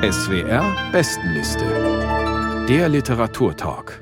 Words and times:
SWR 0.00 0.92
Bestenliste. 0.92 1.64
Der 2.68 2.88
Literaturtalk. 2.88 4.00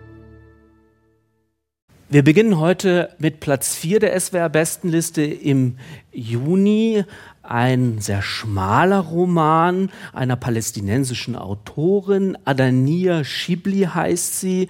Wir 2.11 2.22
beginnen 2.22 2.58
heute 2.58 3.15
mit 3.18 3.41
Platz 3.41 3.75
4 3.76 4.00
der 4.00 4.20
SWR 4.20 4.50
Bestenliste 4.50 5.22
im 5.24 5.79
Juni. 6.13 7.02
Ein 7.43 7.99
sehr 8.00 8.20
schmaler 8.20 9.00
Roman 9.00 9.90
einer 10.12 10.36
palästinensischen 10.36 11.34
Autorin. 11.34 12.36
Adania 12.44 13.24
Shibli 13.24 13.84
heißt 13.84 14.38
sie. 14.38 14.68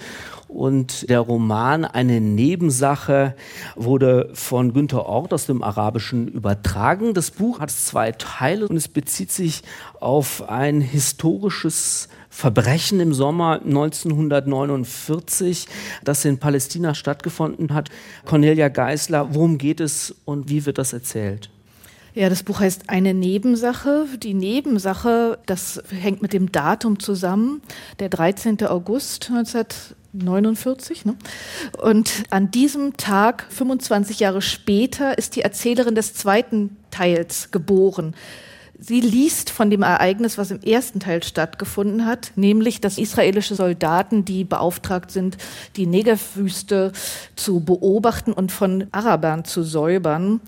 Und 0.49 1.09
der 1.11 1.21
Roman 1.21 1.85
Eine 1.85 2.21
Nebensache 2.21 3.35
wurde 3.75 4.31
von 4.33 4.73
Günter 4.73 5.07
Ort 5.07 5.35
aus 5.35 5.47
dem 5.47 5.63
Arabischen 5.63 6.29
übertragen. 6.29 7.15
Das 7.15 7.33
Buch 7.33 7.61
hat 7.61 7.71
zwei 7.71 8.13
Teile 8.13 8.69
und 8.69 8.77
es 8.77 8.89
bezieht 8.89 9.33
sich 9.33 9.63
auf 10.01 10.49
ein 10.49 10.81
historisches 10.81 12.09
Verbrechen 12.31 13.01
im 13.01 13.13
Sommer 13.13 13.61
1949, 13.63 15.67
das 16.05 16.25
in 16.25 16.39
Palästina 16.39 16.95
stattgefunden 16.95 17.75
hat. 17.75 17.91
Cornelia 18.25 18.69
Geisler, 18.69 19.35
worum 19.35 19.59
geht 19.59 19.81
es 19.81 20.15
und 20.25 20.49
wie 20.49 20.65
wird 20.67 20.79
das 20.79 20.93
erzählt? 20.93 21.51
Ja, 22.15 22.29
das 22.31 22.43
Buch 22.43 22.61
heißt 22.61 22.89
Eine 22.89 23.13
Nebensache. 23.13 24.07
Die 24.23 24.33
Nebensache, 24.33 25.39
das 25.45 25.83
hängt 25.91 26.23
mit 26.23 26.33
dem 26.33 26.51
Datum 26.51 26.99
zusammen, 26.99 27.61
der 27.99 28.09
13. 28.09 28.67
August 28.67 29.31
1949. 30.21 31.05
Ne? 31.05 31.17
Und 31.79 32.25
an 32.31 32.51
diesem 32.51 32.97
Tag, 32.97 33.47
25 33.51 34.21
Jahre 34.21 34.43
später, 34.43 35.19
ist 35.19 35.37
die 35.37 35.43
Erzählerin 35.43 35.95
des 35.95 36.15
zweiten 36.15 36.77
Teils 36.91 37.51
geboren. 37.51 38.15
Sie 38.79 39.01
liest 39.01 39.49
von 39.49 39.71
dem 39.71 39.83
Ereignis, 39.83 40.37
was 40.37 40.51
im 40.51 40.61
ersten 40.61 41.01
Teil 41.01 41.23
stattgefunden 41.23 42.05
hat, 42.05 42.33
nämlich, 42.37 42.81
dass 42.81 42.99
israelische 42.99 43.55
Soldaten, 43.55 44.25
die 44.27 44.45
beauftragt 44.45 45.11
sind, 45.11 45.39
die 45.77 45.87
Negerwüste 45.87 46.93
zu 47.37 47.61
beobachten 47.61 48.33
und 48.33 48.53
von 48.53 48.87
Arabern 48.93 49.45
zu 49.45 49.63
säubern, 49.63 50.41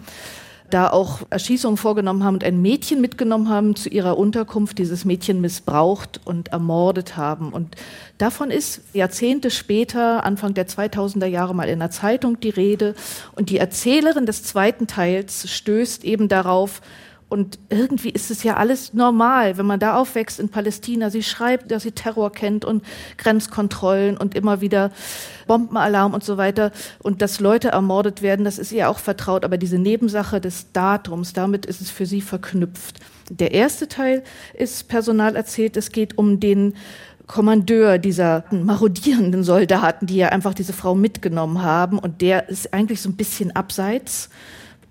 da 0.70 0.90
auch 0.90 1.20
Erschießungen 1.30 1.76
vorgenommen 1.76 2.24
haben 2.24 2.34
und 2.34 2.44
ein 2.44 2.60
Mädchen 2.60 3.00
mitgenommen 3.00 3.48
haben 3.48 3.74
zu 3.74 3.88
ihrer 3.88 4.18
Unterkunft, 4.18 4.78
dieses 4.78 5.04
Mädchen 5.04 5.40
missbraucht 5.40 6.20
und 6.24 6.48
ermordet 6.48 7.16
haben. 7.16 7.52
Und 7.52 7.76
davon 8.18 8.50
ist 8.50 8.82
Jahrzehnte 8.92 9.50
später, 9.50 10.24
Anfang 10.24 10.54
der 10.54 10.68
2000er 10.68 11.26
Jahre, 11.26 11.54
mal 11.54 11.68
in 11.68 11.78
der 11.78 11.90
Zeitung 11.90 12.40
die 12.40 12.50
Rede. 12.50 12.94
Und 13.34 13.50
die 13.50 13.58
Erzählerin 13.58 14.26
des 14.26 14.42
zweiten 14.42 14.86
Teils 14.86 15.50
stößt 15.50 16.04
eben 16.04 16.28
darauf, 16.28 16.80
und 17.28 17.58
irgendwie 17.68 18.08
ist 18.08 18.30
es 18.30 18.42
ja 18.42 18.56
alles 18.56 18.94
normal, 18.94 19.58
wenn 19.58 19.66
man 19.66 19.78
da 19.78 19.96
aufwächst 19.96 20.40
in 20.40 20.48
Palästina. 20.48 21.10
Sie 21.10 21.22
schreibt, 21.22 21.70
dass 21.70 21.82
sie 21.82 21.92
Terror 21.92 22.32
kennt 22.32 22.64
und 22.64 22.82
Grenzkontrollen 23.18 24.16
und 24.16 24.34
immer 24.34 24.62
wieder 24.62 24.90
Bombenalarm 25.46 26.14
und 26.14 26.24
so 26.24 26.38
weiter. 26.38 26.72
Und 27.00 27.20
dass 27.20 27.38
Leute 27.38 27.68
ermordet 27.68 28.22
werden, 28.22 28.46
das 28.46 28.58
ist 28.58 28.72
ihr 28.72 28.88
auch 28.88 28.98
vertraut. 28.98 29.44
Aber 29.44 29.58
diese 29.58 29.78
Nebensache 29.78 30.40
des 30.40 30.72
Datums, 30.72 31.34
damit 31.34 31.66
ist 31.66 31.82
es 31.82 31.90
für 31.90 32.06
sie 32.06 32.22
verknüpft. 32.22 32.98
Der 33.28 33.52
erste 33.52 33.88
Teil 33.88 34.24
ist 34.54 34.88
Personal 34.88 35.36
erzählt. 35.36 35.76
Es 35.76 35.92
geht 35.92 36.16
um 36.16 36.40
den 36.40 36.74
Kommandeur 37.26 37.98
dieser 37.98 38.44
marodierenden 38.50 39.44
Soldaten, 39.44 40.06
die 40.06 40.16
ja 40.16 40.30
einfach 40.30 40.54
diese 40.54 40.72
Frau 40.72 40.94
mitgenommen 40.94 41.62
haben. 41.62 41.98
Und 41.98 42.22
der 42.22 42.48
ist 42.48 42.72
eigentlich 42.72 43.02
so 43.02 43.10
ein 43.10 43.16
bisschen 43.16 43.54
abseits 43.54 44.30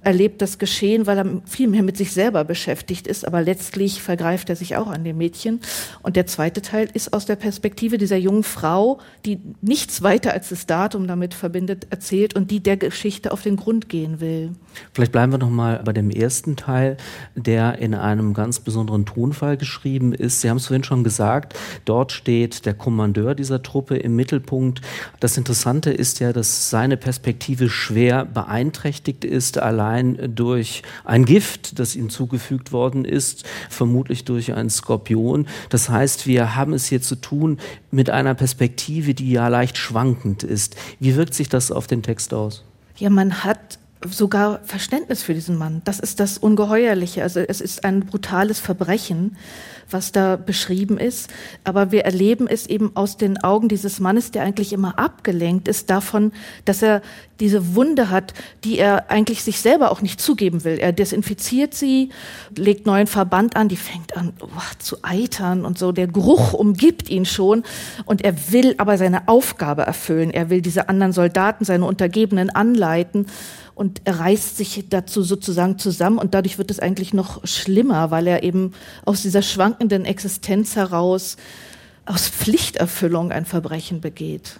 erlebt 0.01 0.41
das 0.41 0.57
Geschehen, 0.57 1.05
weil 1.07 1.17
er 1.17 1.25
viel 1.45 1.67
mehr 1.67 1.83
mit 1.83 1.97
sich 1.97 2.11
selber 2.11 2.43
beschäftigt 2.43 3.07
ist, 3.07 3.27
aber 3.27 3.41
letztlich 3.41 4.01
vergreift 4.01 4.49
er 4.49 4.55
sich 4.55 4.75
auch 4.77 4.87
an 4.87 5.03
dem 5.03 5.17
Mädchen. 5.17 5.59
Und 6.01 6.15
der 6.15 6.27
zweite 6.27 6.61
Teil 6.61 6.87
ist 6.93 7.13
aus 7.13 7.25
der 7.25 7.35
Perspektive 7.35 7.97
dieser 7.97 8.15
jungen 8.15 8.43
Frau, 8.43 8.99
die 9.25 9.39
nichts 9.61 10.03
weiter 10.03 10.33
als 10.33 10.49
das 10.49 10.65
Datum 10.65 11.07
damit 11.07 11.33
verbindet, 11.33 11.87
erzählt 11.89 12.35
und 12.35 12.51
die 12.51 12.61
der 12.61 12.77
Geschichte 12.77 13.31
auf 13.31 13.41
den 13.41 13.57
Grund 13.57 13.89
gehen 13.89 14.21
will. 14.21 14.51
Vielleicht 14.93 15.11
bleiben 15.11 15.31
wir 15.31 15.39
noch 15.39 15.49
mal 15.49 15.81
bei 15.83 15.93
dem 15.93 16.11
ersten 16.11 16.55
Teil, 16.55 16.97
der 17.35 17.79
in 17.79 17.93
einem 17.93 18.33
ganz 18.33 18.59
besonderen 18.59 19.05
Tonfall 19.05 19.57
geschrieben 19.57 20.13
ist. 20.13 20.41
Sie 20.41 20.49
haben 20.49 20.57
es 20.57 20.67
vorhin 20.67 20.83
schon 20.83 21.03
gesagt, 21.03 21.57
dort 21.85 22.11
steht 22.11 22.65
der 22.65 22.75
Kommandeur 22.75 23.33
dieser 23.33 23.63
Truppe 23.63 23.97
im 23.97 24.15
Mittelpunkt. 24.15 24.81
Das 25.19 25.37
Interessante 25.37 25.89
ist 25.89 26.19
ja, 26.19 26.31
dass 26.31 26.69
seine 26.69 26.97
Perspektive 26.97 27.69
schwer 27.69 28.23
beeinträchtigt 28.23 29.25
ist, 29.25 29.57
allein 29.57 29.86
allein 29.87 30.35
durch 30.35 30.83
ein 31.05 31.25
Gift, 31.25 31.79
das 31.79 31.95
ihm 31.95 32.09
zugefügt 32.09 32.71
worden 32.71 33.05
ist, 33.05 33.43
vermutlich 33.69 34.25
durch 34.25 34.53
einen 34.53 34.69
Skorpion. 34.69 35.47
Das 35.69 35.89
heißt, 35.89 36.27
wir 36.27 36.55
haben 36.55 36.73
es 36.73 36.87
hier 36.87 37.01
zu 37.01 37.15
tun 37.15 37.59
mit 37.91 38.09
einer 38.09 38.35
Perspektive, 38.35 39.13
die 39.13 39.31
ja 39.31 39.47
leicht 39.47 39.77
schwankend 39.77 40.43
ist. 40.43 40.75
Wie 40.99 41.15
wirkt 41.15 41.33
sich 41.33 41.49
das 41.49 41.71
auf 41.71 41.87
den 41.87 42.03
Text 42.03 42.33
aus? 42.33 42.63
Ja, 42.97 43.09
man 43.09 43.43
hat 43.43 43.79
sogar 44.05 44.59
Verständnis 44.63 45.23
für 45.23 45.33
diesen 45.33 45.57
Mann. 45.57 45.81
Das 45.85 45.99
ist 45.99 46.19
das 46.19 46.37
Ungeheuerliche. 46.37 47.23
Also 47.23 47.39
es 47.39 47.61
ist 47.61 47.83
ein 47.83 48.01
brutales 48.01 48.59
Verbrechen 48.59 49.37
was 49.89 50.11
da 50.11 50.35
beschrieben 50.35 50.97
ist. 50.97 51.29
Aber 51.63 51.91
wir 51.91 52.05
erleben 52.05 52.47
es 52.47 52.67
eben 52.67 52.91
aus 52.95 53.17
den 53.17 53.43
Augen 53.43 53.69
dieses 53.69 53.99
Mannes, 53.99 54.31
der 54.31 54.43
eigentlich 54.43 54.73
immer 54.73 54.99
abgelenkt 54.99 55.67
ist 55.67 55.89
davon, 55.89 56.31
dass 56.65 56.81
er 56.81 57.01
diese 57.39 57.75
Wunde 57.75 58.09
hat, 58.09 58.33
die 58.63 58.79
er 58.79 59.11
eigentlich 59.11 59.43
sich 59.43 59.61
selber 59.61 59.91
auch 59.91 60.01
nicht 60.01 60.19
zugeben 60.19 60.63
will. 60.63 60.77
Er 60.79 60.91
desinfiziert 60.91 61.73
sie, 61.73 62.09
legt 62.55 62.85
neuen 62.85 63.07
Verband 63.07 63.55
an, 63.55 63.69
die 63.69 63.77
fängt 63.77 64.17
an 64.17 64.33
oh, 64.41 64.47
zu 64.79 64.97
eitern 65.03 65.65
und 65.65 65.77
so. 65.77 65.91
Der 65.91 66.07
Geruch 66.07 66.53
umgibt 66.53 67.09
ihn 67.09 67.25
schon 67.25 67.63
und 68.05 68.23
er 68.23 68.51
will 68.51 68.75
aber 68.77 68.97
seine 68.97 69.27
Aufgabe 69.27 69.83
erfüllen. 69.83 70.31
Er 70.31 70.49
will 70.49 70.61
diese 70.61 70.89
anderen 70.89 71.13
Soldaten, 71.13 71.63
seine 71.65 71.85
Untergebenen 71.85 72.49
anleiten 72.49 73.27
und 73.77 74.01
er 74.05 74.19
reißt 74.19 74.57
sich 74.57 74.85
dazu 74.89 75.21
sozusagen 75.21 75.77
zusammen 75.77 76.17
und 76.17 76.33
dadurch 76.33 76.57
wird 76.57 76.71
es 76.71 76.79
eigentlich 76.79 77.13
noch 77.13 77.45
schlimmer, 77.45 78.09
weil 78.09 78.25
er 78.25 78.41
eben 78.41 78.73
aus 79.05 79.21
dieser 79.21 79.43
schwankenden 79.43 80.03
Existenz 80.03 80.75
heraus 80.75 81.37
aus 82.05 82.27
Pflichterfüllung 82.27 83.31
ein 83.31 83.45
Verbrechen 83.45 84.01
begeht. 84.01 84.59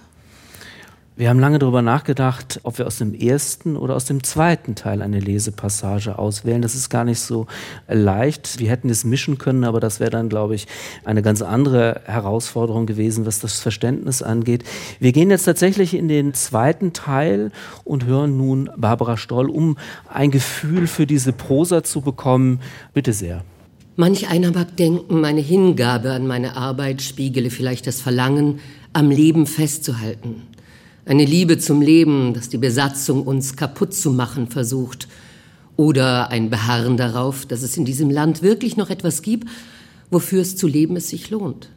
Wir 1.20 1.30
haben 1.30 1.40
lange 1.40 1.58
darüber 1.58 1.82
nachgedacht, 1.82 2.60
ob 2.62 2.78
wir 2.78 2.86
aus 2.86 3.00
dem 3.00 3.16
ersten 3.16 3.76
oder 3.76 3.96
aus 3.96 4.06
dem 4.06 4.24
zweiten 4.24 4.76
Teil 4.76 5.02
eine 5.02 5.20
Lesepassage 5.20 6.20
auswählen. 6.20 6.62
Das 6.62 6.76
ist 6.76 6.92
gar 6.92 7.06
nicht 7.06 7.20
so 7.20 7.48
leicht. 7.88 8.60
Wir 8.60 8.70
hätten 8.70 8.88
es 8.92 9.04
mischen 9.04 9.40
können, 9.40 9.64
aber 9.64 9.80
das 9.80 10.00
wäre 10.00 10.12
dann, 10.12 10.30
glaube 10.30 10.54
ich, 10.54 10.68
eine 11.06 11.24
ganz 11.24 11.42
andere 11.42 12.02
Herausforderung 12.06 12.86
gewesen, 12.86 13.26
was 13.26 13.40
das 13.40 13.60
Verständnis 13.60 14.22
angeht. 14.22 14.64
Wir 15.00 15.12
gehen 15.12 15.32
jetzt 15.32 15.46
tatsächlich 15.46 15.96
in 15.96 16.08
den 16.08 16.36
zweiten 16.36 16.94
Teil 16.94 17.52
und 17.84 18.06
hören 18.06 18.38
nun 18.38 18.70
Barbara 18.78 19.18
Stoll, 19.18 19.50
um 19.50 19.76
ein 20.14 20.30
Gefühl 20.30 20.86
für 20.86 21.08
diese 21.08 21.34
Prosa 21.34 21.84
zu 21.84 22.02
bekommen. 22.02 22.60
Bitte 22.94 23.12
sehr. 23.12 23.44
Manch 23.96 24.30
einer 24.30 24.52
mag 24.52 24.78
denken, 24.78 25.20
meine 25.20 25.42
Hingabe 25.42 26.12
an 26.12 26.28
meine 26.28 26.56
Arbeit 26.56 27.02
spiegele 27.02 27.50
vielleicht 27.50 27.88
das 27.88 28.02
Verlangen, 28.02 28.60
am 28.94 29.10
Leben 29.10 29.48
festzuhalten 29.48 30.44
eine 31.08 31.26
Liebe 31.26 31.58
zum 31.58 31.82
Leben, 31.82 32.34
das 32.34 32.50
die 32.50 32.58
Besatzung 32.58 33.24
uns 33.24 33.56
kaputt 33.56 33.94
zu 33.94 34.12
machen 34.12 34.48
versucht. 34.48 35.08
Oder 35.78 36.30
ein 36.32 36.50
Beharren 36.50 36.98
darauf, 36.98 37.46
dass 37.46 37.62
es 37.62 37.78
in 37.78 37.86
diesem 37.86 38.10
Land 38.10 38.42
wirklich 38.42 38.78
noch 38.78 38.90
etwas 38.90 39.22
gibt, 39.22 39.48
wofür 40.12 40.42
es 40.42 40.56
zu 40.56 40.68
leben 40.68 40.96
es 40.96 41.10
sich 41.10 41.30
lohnt. 41.30 41.70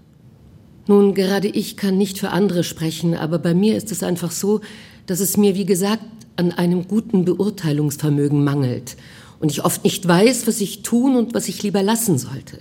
Nun, 0.87 1.15
gerade 1.15 1.49
ich 1.49 1.77
kann 1.77 1.99
nicht 1.99 2.19
für 2.19 2.31
andere 2.31 2.65
sprechen, 2.65 3.15
aber 3.15 3.39
bei 3.39 3.55
mir 3.55 3.77
ist 3.77 3.93
es 3.93 4.03
einfach 4.03 4.33
so, 4.33 4.61
dass 5.07 5.21
es 5.21 5.37
mir, 5.37 5.55
wie 5.55 5.67
gesagt, 5.67 6.05
an 6.37 6.53
einem 6.53 6.89
guten 6.89 7.25
Beurteilungsvermögen 7.25 8.43
mangelt 8.43 8.97
und 9.39 9.51
ich 9.51 9.65
oft 9.65 9.85
nicht 9.85 10.09
weiß, 10.09 10.47
was 10.47 10.61
ich 10.61 10.83
tun 10.83 11.17
und 11.17 11.35
was 11.35 11.49
ich 11.49 11.63
lieber 11.63 11.83
lassen 11.83 12.19
sollte. 12.19 12.59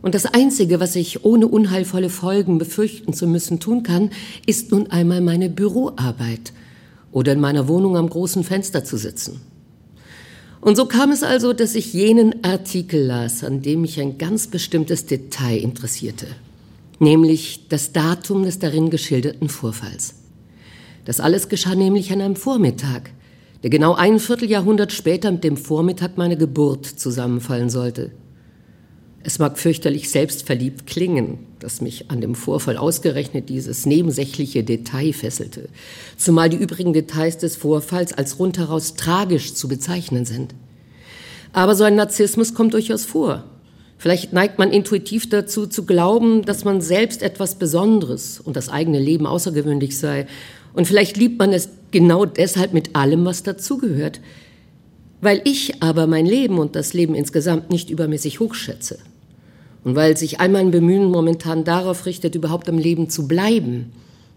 Und 0.00 0.14
das 0.14 0.26
Einzige, 0.26 0.78
was 0.80 0.94
ich 0.94 1.24
ohne 1.24 1.48
unheilvolle 1.48 2.08
Folgen 2.08 2.58
befürchten 2.58 3.12
zu 3.12 3.26
müssen 3.26 3.58
tun 3.58 3.82
kann, 3.82 4.10
ist 4.46 4.70
nun 4.70 4.88
einmal 4.90 5.20
meine 5.20 5.50
Büroarbeit 5.50 6.52
oder 7.10 7.32
in 7.32 7.40
meiner 7.40 7.66
Wohnung 7.68 7.96
am 7.96 8.08
großen 8.08 8.44
Fenster 8.44 8.84
zu 8.84 8.96
sitzen. 8.96 9.40
Und 10.60 10.76
so 10.76 10.86
kam 10.86 11.10
es 11.10 11.22
also, 11.22 11.52
dass 11.52 11.74
ich 11.74 11.92
jenen 11.92 12.44
Artikel 12.44 13.04
las, 13.06 13.44
an 13.44 13.62
dem 13.62 13.82
mich 13.82 14.00
ein 14.00 14.18
ganz 14.18 14.48
bestimmtes 14.48 15.06
Detail 15.06 15.58
interessierte, 15.58 16.26
nämlich 16.98 17.68
das 17.68 17.92
Datum 17.92 18.42
des 18.44 18.58
darin 18.58 18.90
geschilderten 18.90 19.48
Vorfalls. 19.48 20.14
Das 21.04 21.20
alles 21.20 21.48
geschah 21.48 21.74
nämlich 21.74 22.12
an 22.12 22.20
einem 22.20 22.36
Vormittag, 22.36 23.10
der 23.62 23.70
genau 23.70 23.94
ein 23.94 24.18
Vierteljahrhundert 24.18 24.92
später 24.92 25.30
mit 25.30 25.44
dem 25.44 25.56
Vormittag 25.56 26.18
meiner 26.18 26.36
Geburt 26.36 26.86
zusammenfallen 26.86 27.70
sollte. 27.70 28.10
Es 29.28 29.38
mag 29.38 29.58
fürchterlich 29.58 30.08
selbstverliebt 30.08 30.86
klingen, 30.86 31.38
dass 31.58 31.82
mich 31.82 32.10
an 32.10 32.22
dem 32.22 32.34
Vorfall 32.34 32.78
ausgerechnet 32.78 33.50
dieses 33.50 33.84
nebensächliche 33.84 34.64
Detail 34.64 35.12
fesselte, 35.12 35.68
zumal 36.16 36.48
die 36.48 36.56
übrigen 36.56 36.94
Details 36.94 37.36
des 37.36 37.54
Vorfalls 37.54 38.14
als 38.14 38.38
rundheraus 38.38 38.94
tragisch 38.94 39.52
zu 39.52 39.68
bezeichnen 39.68 40.24
sind. 40.24 40.54
Aber 41.52 41.74
so 41.74 41.84
ein 41.84 41.94
Narzissmus 41.94 42.54
kommt 42.54 42.72
durchaus 42.72 43.04
vor. 43.04 43.44
Vielleicht 43.98 44.32
neigt 44.32 44.58
man 44.58 44.70
intuitiv 44.70 45.28
dazu 45.28 45.66
zu 45.66 45.84
glauben, 45.84 46.42
dass 46.46 46.64
man 46.64 46.80
selbst 46.80 47.22
etwas 47.22 47.56
Besonderes 47.56 48.40
und 48.40 48.56
das 48.56 48.70
eigene 48.70 48.98
Leben 48.98 49.26
außergewöhnlich 49.26 49.98
sei. 49.98 50.26
Und 50.72 50.86
vielleicht 50.86 51.18
liebt 51.18 51.38
man 51.38 51.52
es 51.52 51.68
genau 51.90 52.24
deshalb 52.24 52.72
mit 52.72 52.96
allem, 52.96 53.26
was 53.26 53.42
dazugehört. 53.42 54.22
Weil 55.20 55.42
ich 55.44 55.82
aber 55.82 56.06
mein 56.06 56.24
Leben 56.24 56.58
und 56.58 56.76
das 56.76 56.94
Leben 56.94 57.14
insgesamt 57.14 57.68
nicht 57.68 57.90
übermäßig 57.90 58.40
hochschätze. 58.40 58.98
Und 59.88 59.94
weil 59.94 60.18
sich 60.18 60.38
all 60.38 60.50
mein 60.50 60.70
Bemühen 60.70 61.10
momentan 61.10 61.64
darauf 61.64 62.04
richtet, 62.04 62.34
überhaupt 62.34 62.68
am 62.68 62.76
Leben 62.76 63.08
zu 63.08 63.26
bleiben, 63.26 63.90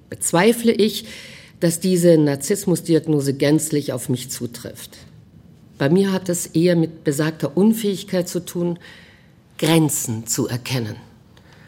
bezweifle 0.09 0.71
ich, 0.71 1.03
dass 1.59 1.81
diese 1.81 2.17
Narzissmusdiagnose 2.17 3.33
gänzlich 3.33 3.91
auf 3.91 4.07
mich 4.07 4.31
zutrifft. 4.31 4.99
Bei 5.77 5.89
mir 5.89 6.13
hat 6.13 6.29
es 6.29 6.45
eher 6.45 6.77
mit 6.77 7.03
besagter 7.03 7.57
Unfähigkeit 7.57 8.29
zu 8.29 8.45
tun, 8.45 8.79
Grenzen 9.57 10.25
zu 10.25 10.47
erkennen, 10.47 10.95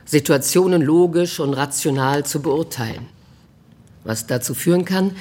Situationen 0.06 0.82
logisch 0.82 1.42
und 1.42 1.54
rational 1.54 2.26
zu 2.26 2.42
beurteilen, 2.42 3.08
was 4.06 4.28
dazu 4.28 4.54
führen 4.54 4.86
kann, 4.86 5.12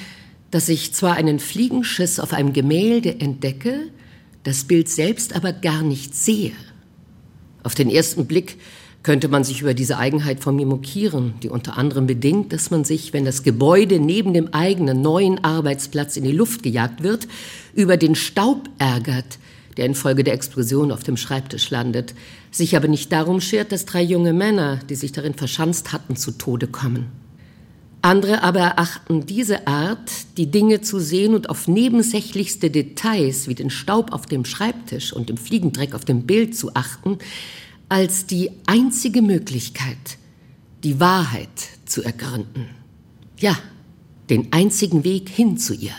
dass 0.53 0.69
ich 0.69 0.95
zwar 0.95 1.15
einen 1.17 1.41
Fliegenschiss 1.41 2.21
auf 2.21 2.33
einem 2.33 2.53
Gemälde 2.53 3.19
entdecke, 3.19 3.89
das 4.45 4.63
Bild 4.63 4.89
selbst 4.89 5.35
aber 5.35 5.53
gar 5.53 5.83
nicht 5.83 6.15
sehe. 6.15 6.53
Auf 7.63 7.75
den 7.75 7.91
ersten 7.91 8.27
Blick 8.27 8.59
könnte 9.03 9.29
man 9.29 9.45
sich 9.45 9.63
über 9.63 9.75
diese 9.75 9.99
Eigenheit 9.99 10.41
von 10.41 10.55
mir 10.55 10.67
mokieren, 10.67 11.35
die 11.43 11.49
unter 11.49 11.77
anderem 11.77 12.07
bedingt, 12.07 12.53
dass 12.53 12.71
man 12.71 12.85
sich, 12.85 13.13
wenn 13.13 13.25
das 13.25 13.43
Gebäude 13.43 13.99
neben 13.99 14.33
dem 14.33 14.55
eigenen 14.55 15.03
neuen 15.03 15.43
Arbeitsplatz 15.43 16.17
in 16.17 16.25
die 16.25 16.33
Luft 16.33 16.63
gejagt 16.63 17.03
wird, 17.03 17.27
über 17.75 17.97
den 17.97 18.15
Staub 18.15 18.69
ärgert, 18.79 19.39
der 19.77 19.87
infolge 19.87 20.23
der 20.23 20.35
Explosion 20.35 20.93
auf 20.93 21.03
dem 21.03 21.17
Schreibtisch 21.17 21.71
landet, 21.71 22.15
sich 22.51 22.77
aber 22.77 22.89
nicht 22.89 23.11
darum 23.11 23.41
schert, 23.41 23.73
dass 23.73 23.87
drei 23.87 24.03
junge 24.03 24.33
Männer, 24.33 24.81
die 24.89 24.95
sich 24.95 25.13
darin 25.13 25.35
verschanzt 25.35 25.93
hatten, 25.93 26.17
zu 26.17 26.33
Tode 26.33 26.67
kommen. 26.67 27.22
Andere 28.03 28.43
aber 28.43 28.61
erachten 28.61 29.27
diese 29.27 29.69
Art, 29.69 30.11
die 30.37 30.51
Dinge 30.51 30.81
zu 30.81 30.99
sehen 30.99 31.35
und 31.35 31.49
auf 31.49 31.69
nebensächlichste 31.69 32.69
Details 32.69 33.47
wie 33.47 33.55
den 33.55 33.71
Staub 33.71 34.13
auf 34.13 34.27
dem 34.27 34.45
Schreibtisch 34.45 35.13
und 35.13 35.29
dem 35.29 35.37
Fliegendreck 35.37 35.95
auf 35.95 36.05
dem 36.05 36.27
Bild 36.27 36.57
zu 36.57 36.75
achten, 36.75 37.19
als 37.89 38.27
die 38.27 38.51
einzige 38.67 39.23
Möglichkeit, 39.23 40.19
die 40.83 40.99
Wahrheit 40.99 41.49
zu 41.85 42.03
ergründen. 42.03 42.67
Ja, 43.39 43.57
den 44.31 44.53
einzigen 44.53 45.05
Weg 45.05 45.29
hin 45.29 45.57
zu 45.57 45.73
ihr. 45.75 45.95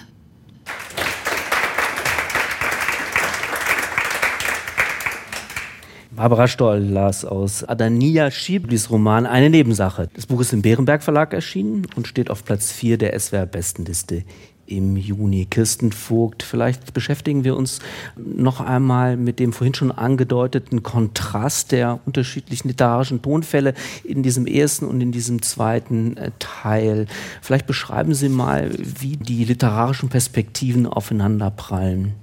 Barbara 6.15 6.47
Stoll 6.47 6.77
las 6.79 7.25
aus 7.25 7.63
Adania 7.63 8.29
Schiblis 8.29 8.91
Roman 8.91 9.25
Eine 9.25 9.49
Nebensache. 9.49 10.09
Das 10.13 10.27
Buch 10.27 10.41
ist 10.41 10.53
im 10.53 10.61
Bärenberg 10.61 11.01
Verlag 11.01 11.33
erschienen 11.33 11.87
und 11.95 12.07
steht 12.07 12.29
auf 12.29 12.45
Platz 12.45 12.71
4 12.71 12.99
der 12.99 13.19
SWR-Bestenliste 13.19 14.23
im 14.67 14.95
Juni. 14.95 15.45
Kirsten 15.45 15.91
Vogt, 15.91 16.43
vielleicht 16.43 16.93
beschäftigen 16.93 17.43
wir 17.43 17.55
uns 17.55 17.79
noch 18.15 18.61
einmal 18.61 19.17
mit 19.17 19.39
dem 19.39 19.53
vorhin 19.53 19.73
schon 19.73 19.91
angedeuteten 19.91 20.83
Kontrast 20.83 21.71
der 21.71 21.99
unterschiedlichen 22.05 22.67
literarischen 22.67 23.23
Tonfälle 23.23 23.73
in 24.03 24.21
diesem 24.21 24.45
ersten 24.45 24.85
und 24.85 25.01
in 25.01 25.11
diesem 25.11 25.41
zweiten 25.41 26.15
äh, 26.17 26.29
Teil. 26.37 27.07
Vielleicht 27.41 27.65
beschreiben 27.65 28.13
Sie 28.13 28.29
mal, 28.29 28.69
wie 28.77 29.17
die 29.17 29.45
literarischen 29.45 30.09
Perspektiven 30.09 30.85
aufeinander 30.85 31.49
prallen. 31.49 32.13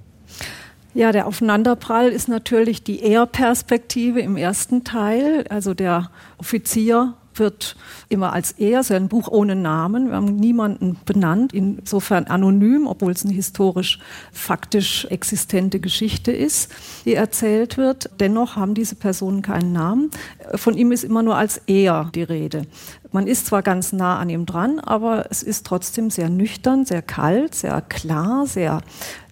Ja, 0.93 1.13
der 1.13 1.25
Aufeinanderprall 1.27 2.09
ist 2.09 2.27
natürlich 2.27 2.83
die 2.83 3.01
Er-Perspektive 3.01 4.19
im 4.19 4.35
ersten 4.35 4.83
Teil. 4.83 5.45
Also 5.49 5.73
der 5.73 6.11
Offizier 6.37 7.13
wird 7.35 7.77
immer 8.09 8.33
als 8.33 8.51
er, 8.51 8.83
so 8.83 8.93
ein 8.93 9.07
Buch 9.07 9.29
ohne 9.29 9.55
Namen. 9.55 10.09
Wir 10.09 10.15
haben 10.15 10.35
niemanden 10.35 10.97
benannt, 11.05 11.53
insofern 11.53 12.25
anonym, 12.25 12.87
obwohl 12.87 13.13
es 13.13 13.23
eine 13.23 13.33
historisch 13.33 13.99
faktisch 14.33 15.05
existente 15.05 15.79
Geschichte 15.79 16.31
ist, 16.31 16.71
die 17.05 17.15
erzählt 17.15 17.77
wird. 17.77 18.09
Dennoch 18.19 18.57
haben 18.57 18.73
diese 18.73 18.95
Personen 18.95 19.41
keinen 19.41 19.71
Namen. 19.71 20.11
Von 20.55 20.75
ihm 20.75 20.91
ist 20.91 21.05
immer 21.05 21.23
nur 21.23 21.37
als 21.37 21.61
er 21.67 22.09
die 22.13 22.23
Rede. 22.23 22.63
Man 23.13 23.27
ist 23.27 23.47
zwar 23.47 23.61
ganz 23.61 23.91
nah 23.91 24.19
an 24.19 24.29
ihm 24.29 24.45
dran, 24.45 24.79
aber 24.79 25.25
es 25.29 25.43
ist 25.43 25.65
trotzdem 25.65 26.09
sehr 26.09 26.29
nüchtern, 26.29 26.85
sehr 26.85 27.01
kalt, 27.01 27.53
sehr 27.53 27.81
klar, 27.81 28.45
sehr 28.47 28.81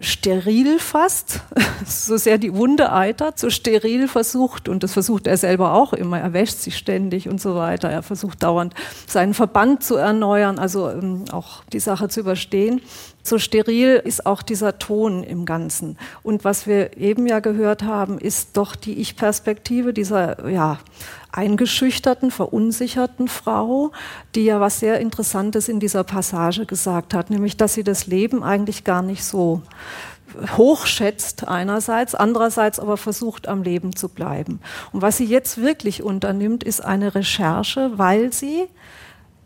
steril 0.01 0.79
fast. 0.79 1.41
so 1.85 2.17
sehr 2.17 2.37
die 2.37 2.53
Wunde 2.53 2.91
eitert, 2.91 3.39
so 3.39 3.49
steril 3.49 4.09
versucht, 4.09 4.67
und 4.67 4.83
das 4.83 4.93
versucht 4.93 5.27
er 5.27 5.37
selber 5.37 5.73
auch 5.73 5.93
immer, 5.93 6.19
er 6.19 6.33
wäscht 6.33 6.59
sich 6.59 6.77
ständig 6.77 7.29
und 7.29 7.39
so 7.39 7.55
weiter. 7.55 7.89
Er 7.89 8.03
versucht 8.03 8.43
dauernd 8.43 8.73
seinen 9.07 9.33
Verband 9.33 9.81
zu 9.81 9.95
erneuern, 9.95 10.59
also 10.59 10.89
ähm, 10.89 11.23
auch 11.31 11.63
die 11.71 11.79
Sache 11.79 12.09
zu 12.09 12.19
überstehen. 12.19 12.81
So 13.23 13.37
steril 13.37 14.01
ist 14.03 14.25
auch 14.25 14.41
dieser 14.41 14.79
Ton 14.79 15.23
im 15.23 15.45
Ganzen. 15.45 15.97
Und 16.23 16.45
was 16.45 16.67
wir 16.67 16.97
eben 16.97 17.27
ja 17.27 17.39
gehört 17.39 17.83
haben, 17.83 18.17
ist 18.17 18.57
doch 18.57 18.75
die 18.75 18.99
Ich-Perspektive 18.99 19.93
dieser, 19.93 20.49
ja, 20.49 20.79
eingeschüchterten, 21.31 22.31
verunsicherten 22.31 23.27
Frau, 23.27 23.91
die 24.35 24.45
ja 24.45 24.59
was 24.59 24.79
sehr 24.79 24.99
Interessantes 24.99 25.69
in 25.69 25.79
dieser 25.79 26.03
Passage 26.03 26.65
gesagt 26.65 27.13
hat, 27.13 27.29
nämlich 27.29 27.55
dass 27.55 27.75
sie 27.75 27.83
das 27.83 28.07
Leben 28.07 28.43
eigentlich 28.43 28.83
gar 28.83 29.03
nicht 29.03 29.23
so 29.23 29.61
hochschätzt 30.57 31.47
einerseits, 31.47 32.15
andererseits 32.15 32.79
aber 32.79 32.97
versucht 32.97 33.47
am 33.47 33.63
Leben 33.63 33.95
zu 33.95 34.09
bleiben. 34.09 34.59
Und 34.91 35.01
was 35.01 35.17
sie 35.17 35.25
jetzt 35.25 35.61
wirklich 35.61 36.03
unternimmt, 36.03 36.63
ist 36.63 36.81
eine 36.83 37.15
Recherche, 37.15 37.91
weil 37.97 38.31
sie 38.31 38.67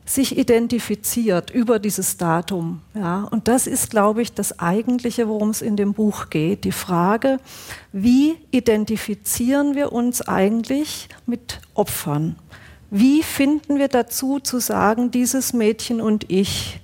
sich 0.06 0.38
identifiziert 0.38 1.50
über 1.50 1.80
dieses 1.80 2.18
Datum. 2.18 2.82
Ja, 2.94 3.24
und 3.32 3.48
das 3.48 3.68
ist, 3.68 3.90
glaube 3.90 4.22
ich, 4.22 4.34
das 4.34 4.60
Eigentliche, 4.60 5.28
worum 5.28 5.50
es 5.50 5.62
in 5.62 5.78
dem 5.78 5.94
Buch 5.94 6.30
geht. 6.30 6.66
Die 6.66 6.72
Frage, 6.72 7.40
wie 7.92 8.36
identifizieren 8.52 9.76
wir 9.76 9.94
uns 9.94 10.22
eigentlich 10.22 11.08
mit 11.26 11.62
Opfern? 11.74 12.36
Wie 12.90 13.24
finden 13.24 13.80
wir 13.80 13.88
dazu 13.88 14.40
zu 14.40 14.60
sagen, 14.60 15.10
dieses 15.10 15.54
Mädchen 15.54 16.00
und 16.00 16.30
ich 16.30 16.80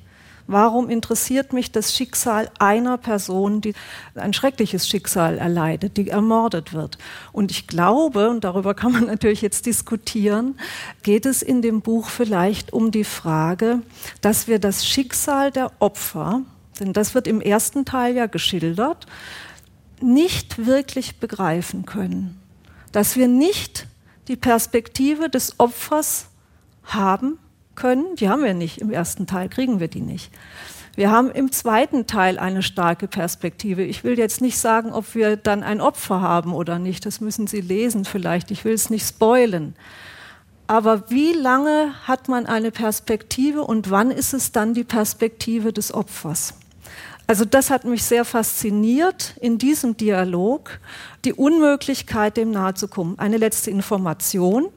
Warum 0.52 0.90
interessiert 0.90 1.54
mich 1.54 1.72
das 1.72 1.96
Schicksal 1.96 2.50
einer 2.58 2.98
Person, 2.98 3.62
die 3.62 3.76
ein 4.16 4.34
schreckliches 4.34 4.88
Schicksal 4.88 5.38
erleidet, 5.38 5.96
die 5.96 6.10
ermordet 6.10 6.74
wird? 6.74 6.98
Und 7.32 7.52
ich 7.52 7.68
glaube, 7.68 8.32
und 8.32 8.44
darüber 8.44 8.74
kann 8.74 8.94
man 8.94 9.06
natürlich 9.06 9.44
jetzt 9.44 9.68
diskutieren, 9.68 10.60
geht 11.04 11.28
es 11.28 11.44
in 11.44 11.62
dem 11.62 11.82
Buch 11.82 12.10
vielleicht 12.10 12.74
um 12.74 12.90
die 12.90 13.04
Frage, 13.04 13.84
dass 14.22 14.48
wir 14.48 14.58
das 14.58 14.88
Schicksal 14.88 15.52
der 15.52 15.72
Opfer, 15.78 16.42
denn 16.80 16.94
das 16.94 17.14
wird 17.14 17.28
im 17.28 17.42
ersten 17.42 17.86
Teil 17.86 18.16
ja 18.16 18.26
geschildert, 18.26 19.06
nicht 20.02 20.66
wirklich 20.66 21.18
begreifen 21.18 21.86
können. 21.86 22.42
Dass 22.92 23.16
wir 23.16 23.28
nicht 23.28 23.86
die 24.28 24.36
Perspektive 24.36 25.30
des 25.30 25.60
Opfers 25.60 26.26
haben, 26.86 27.38
können, 27.80 28.16
die 28.16 28.30
haben 28.30 28.44
wir 28.44 28.54
nicht. 28.54 28.80
Im 28.80 28.92
ersten 28.92 29.26
Teil 29.26 29.50
kriegen 29.50 29.80
wir 29.80 29.88
die 29.88 30.02
nicht. 30.02 30.32
Wir 30.96 31.12
haben 31.12 31.32
im 31.32 31.52
zweiten 31.52 32.08
Teil 32.08 32.38
eine 32.38 32.62
starke 32.62 33.08
Perspektive. 33.08 33.84
Ich 33.84 34.04
will 34.04 34.20
jetzt 34.20 34.42
nicht 34.42 34.58
sagen, 34.58 34.92
ob 34.92 35.16
wir 35.16 35.38
dann 35.38 35.64
ein 35.64 35.80
Opfer 35.80 36.20
haben 36.20 36.54
oder 36.54 36.78
nicht. 36.78 37.06
Das 37.06 37.22
müssen 37.22 37.48
Sie 37.48 37.62
lesen 37.62 38.04
vielleicht. 38.04 38.52
Ich 38.52 38.66
will 38.66 38.74
es 38.74 38.90
nicht 38.90 39.08
spoilen. 39.08 39.76
Aber 40.68 41.10
wie 41.10 41.32
lange 41.32 41.94
hat 42.06 42.28
man 42.28 42.46
eine 42.46 42.72
Perspektive 42.72 43.64
und 43.64 43.90
wann 43.90 44.12
ist 44.12 44.34
es 44.34 44.52
dann 44.52 44.74
die 44.74 44.84
Perspektive 44.84 45.72
des 45.72 45.94
Opfers? 45.94 46.54
Also 47.28 47.46
das 47.46 47.70
hat 47.70 47.86
mich 47.86 48.04
sehr 48.04 48.26
fasziniert 48.26 49.36
in 49.40 49.58
diesem 49.58 49.96
Dialog, 49.96 50.80
die 51.26 51.34
Unmöglichkeit, 51.34 52.38
dem 52.38 52.52
nahezukommen. 52.52 53.18
Eine 53.20 53.38
letzte 53.38 53.72
Information. 53.72 54.68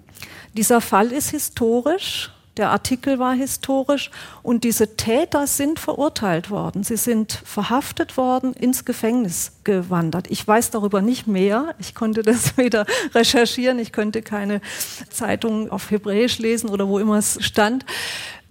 Dieser 0.54 0.80
Fall 0.80 1.12
ist 1.12 1.30
historisch. 1.30 2.30
Der 2.58 2.70
Artikel 2.70 3.18
war 3.18 3.32
historisch 3.32 4.10
und 4.42 4.62
diese 4.62 4.96
Täter 4.96 5.46
sind 5.46 5.78
verurteilt 5.80 6.50
worden. 6.50 6.84
Sie 6.84 6.98
sind 6.98 7.32
verhaftet 7.32 8.18
worden, 8.18 8.52
ins 8.52 8.84
Gefängnis 8.84 9.52
gewandert. 9.64 10.30
Ich 10.30 10.46
weiß 10.46 10.70
darüber 10.70 11.00
nicht 11.00 11.26
mehr. 11.26 11.74
Ich 11.78 11.94
konnte 11.94 12.22
das 12.22 12.58
weder 12.58 12.84
recherchieren, 13.14 13.78
ich 13.78 13.92
konnte 13.92 14.20
keine 14.20 14.60
Zeitung 15.08 15.70
auf 15.70 15.90
Hebräisch 15.90 16.38
lesen 16.38 16.68
oder 16.68 16.88
wo 16.88 16.98
immer 16.98 17.16
es 17.16 17.38
stand. 17.42 17.86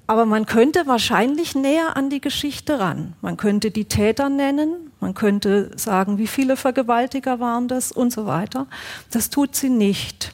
Aber 0.08 0.25
man 0.25 0.48
könnte 0.48 0.88
wahrscheinlich 0.88 1.53
näher 1.53 1.96
an 1.96 2.10
die 2.10 2.22
Geschichte 2.22 2.79
ran. 2.79 3.13
Man 3.22 3.38
könnte 3.38 3.70
die 3.70 3.86
Täter 3.86 4.29
nennen, 4.29 4.91
man 5.00 5.13
könnte 5.13 5.72
sagen, 5.77 6.17
wie 6.17 6.27
viele 6.27 6.58
Vergewaltiger 6.58 7.39
waren 7.39 7.67
das 7.67 7.91
und 7.91 8.12
so 8.12 8.25
weiter. 8.25 8.67
Das 9.12 9.29
tut 9.29 9.55
sie 9.55 9.70
nicht. 9.70 10.34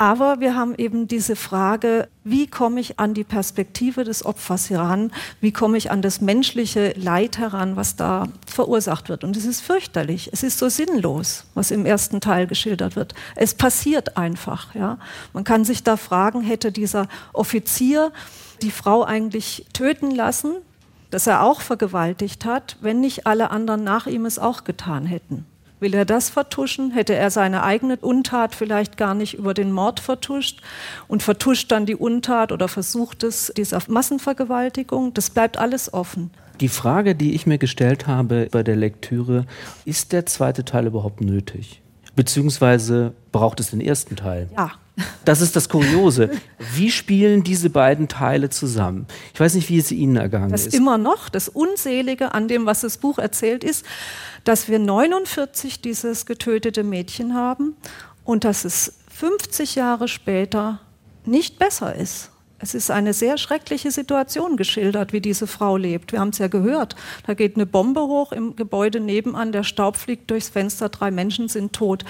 Aber 0.00 0.38
wir 0.38 0.54
haben 0.54 0.76
eben 0.76 1.08
diese 1.08 1.34
Frage, 1.34 2.08
wie 2.22 2.46
komme 2.46 2.78
ich 2.78 3.00
an 3.00 3.14
die 3.14 3.24
Perspektive 3.24 4.04
des 4.04 4.24
Opfers 4.24 4.70
heran? 4.70 5.10
Wie 5.40 5.50
komme 5.50 5.76
ich 5.76 5.90
an 5.90 6.02
das 6.02 6.20
menschliche 6.20 6.92
Leid 6.96 7.36
heran, 7.36 7.74
was 7.74 7.96
da 7.96 8.28
verursacht 8.46 9.08
wird? 9.08 9.24
Und 9.24 9.36
es 9.36 9.44
ist 9.44 9.60
fürchterlich. 9.60 10.30
Es 10.32 10.44
ist 10.44 10.60
so 10.60 10.68
sinnlos, 10.68 11.46
was 11.54 11.72
im 11.72 11.84
ersten 11.84 12.20
Teil 12.20 12.46
geschildert 12.46 12.94
wird. 12.94 13.14
Es 13.34 13.54
passiert 13.54 14.16
einfach. 14.16 14.72
Ja? 14.76 14.98
Man 15.32 15.42
kann 15.42 15.64
sich 15.64 15.82
da 15.82 15.96
fragen, 15.96 16.42
hätte 16.42 16.70
dieser 16.70 17.08
Offizier 17.32 18.12
die 18.62 18.70
Frau 18.70 19.02
eigentlich 19.02 19.66
töten 19.72 20.12
lassen, 20.12 20.58
dass 21.10 21.26
er 21.26 21.42
auch 21.42 21.60
vergewaltigt 21.60 22.44
hat, 22.44 22.76
wenn 22.80 23.00
nicht 23.00 23.26
alle 23.26 23.50
anderen 23.50 23.82
nach 23.82 24.06
ihm 24.06 24.26
es 24.26 24.38
auch 24.38 24.62
getan 24.62 25.06
hätten? 25.06 25.44
Will 25.80 25.94
er 25.94 26.04
das 26.04 26.28
vertuschen? 26.28 26.90
Hätte 26.90 27.14
er 27.14 27.30
seine 27.30 27.62
eigene 27.62 27.96
Untat 27.96 28.54
vielleicht 28.54 28.96
gar 28.96 29.14
nicht 29.14 29.34
über 29.34 29.54
den 29.54 29.72
Mord 29.72 30.00
vertuscht 30.00 30.60
und 31.06 31.22
vertuscht 31.22 31.70
dann 31.70 31.86
die 31.86 31.94
Untat 31.94 32.50
oder 32.52 32.68
versucht 32.68 33.22
es 33.22 33.52
dieser 33.56 33.80
Massenvergewaltigung? 33.86 35.14
Das 35.14 35.30
bleibt 35.30 35.56
alles 35.56 35.92
offen. 35.92 36.30
Die 36.60 36.68
Frage, 36.68 37.14
die 37.14 37.34
ich 37.34 37.46
mir 37.46 37.58
gestellt 37.58 38.08
habe 38.08 38.48
bei 38.50 38.64
der 38.64 38.74
Lektüre, 38.74 39.46
ist 39.84 40.12
der 40.12 40.26
zweite 40.26 40.64
Teil 40.64 40.86
überhaupt 40.86 41.20
nötig? 41.20 41.80
Beziehungsweise 42.16 43.12
braucht 43.30 43.60
es 43.60 43.70
den 43.70 43.80
ersten 43.80 44.16
Teil? 44.16 44.48
Ja. 44.56 44.72
Das 45.24 45.40
ist 45.40 45.56
das 45.56 45.68
Kuriose. 45.68 46.30
Wie 46.74 46.90
spielen 46.90 47.44
diese 47.44 47.70
beiden 47.70 48.08
Teile 48.08 48.50
zusammen? 48.50 49.06
Ich 49.34 49.40
weiß 49.40 49.54
nicht, 49.54 49.68
wie 49.68 49.78
es 49.78 49.92
Ihnen 49.92 50.16
ergangen 50.16 50.50
das 50.50 50.66
ist. 50.66 50.74
Immer 50.74 50.98
noch 50.98 51.28
das 51.28 51.48
Unselige 51.48 52.34
an 52.34 52.48
dem, 52.48 52.66
was 52.66 52.80
das 52.80 52.98
Buch 52.98 53.18
erzählt, 53.18 53.64
ist, 53.64 53.84
dass 54.44 54.68
wir 54.68 54.78
49 54.78 55.80
dieses 55.80 56.26
getötete 56.26 56.84
Mädchen 56.84 57.34
haben 57.34 57.76
und 58.24 58.44
dass 58.44 58.64
es 58.64 58.94
50 59.14 59.74
Jahre 59.74 60.08
später 60.08 60.80
nicht 61.24 61.58
besser 61.58 61.94
ist. 61.94 62.30
Es 62.60 62.74
ist 62.74 62.90
eine 62.90 63.14
sehr 63.14 63.38
schreckliche 63.38 63.92
Situation 63.92 64.56
geschildert, 64.56 65.12
wie 65.12 65.20
diese 65.20 65.46
Frau 65.46 65.76
lebt. 65.76 66.10
Wir 66.10 66.18
haben 66.18 66.30
es 66.30 66.38
ja 66.38 66.48
gehört. 66.48 66.96
Da 67.24 67.34
geht 67.34 67.54
eine 67.54 67.66
Bombe 67.66 68.00
hoch 68.00 68.32
im 68.32 68.56
Gebäude 68.56 68.98
nebenan, 68.98 69.52
der 69.52 69.62
Staub 69.62 69.96
fliegt 69.96 70.30
durchs 70.30 70.48
Fenster, 70.48 70.88
drei 70.88 71.12
Menschen 71.12 71.48
sind 71.48 71.72
tot 71.72 72.04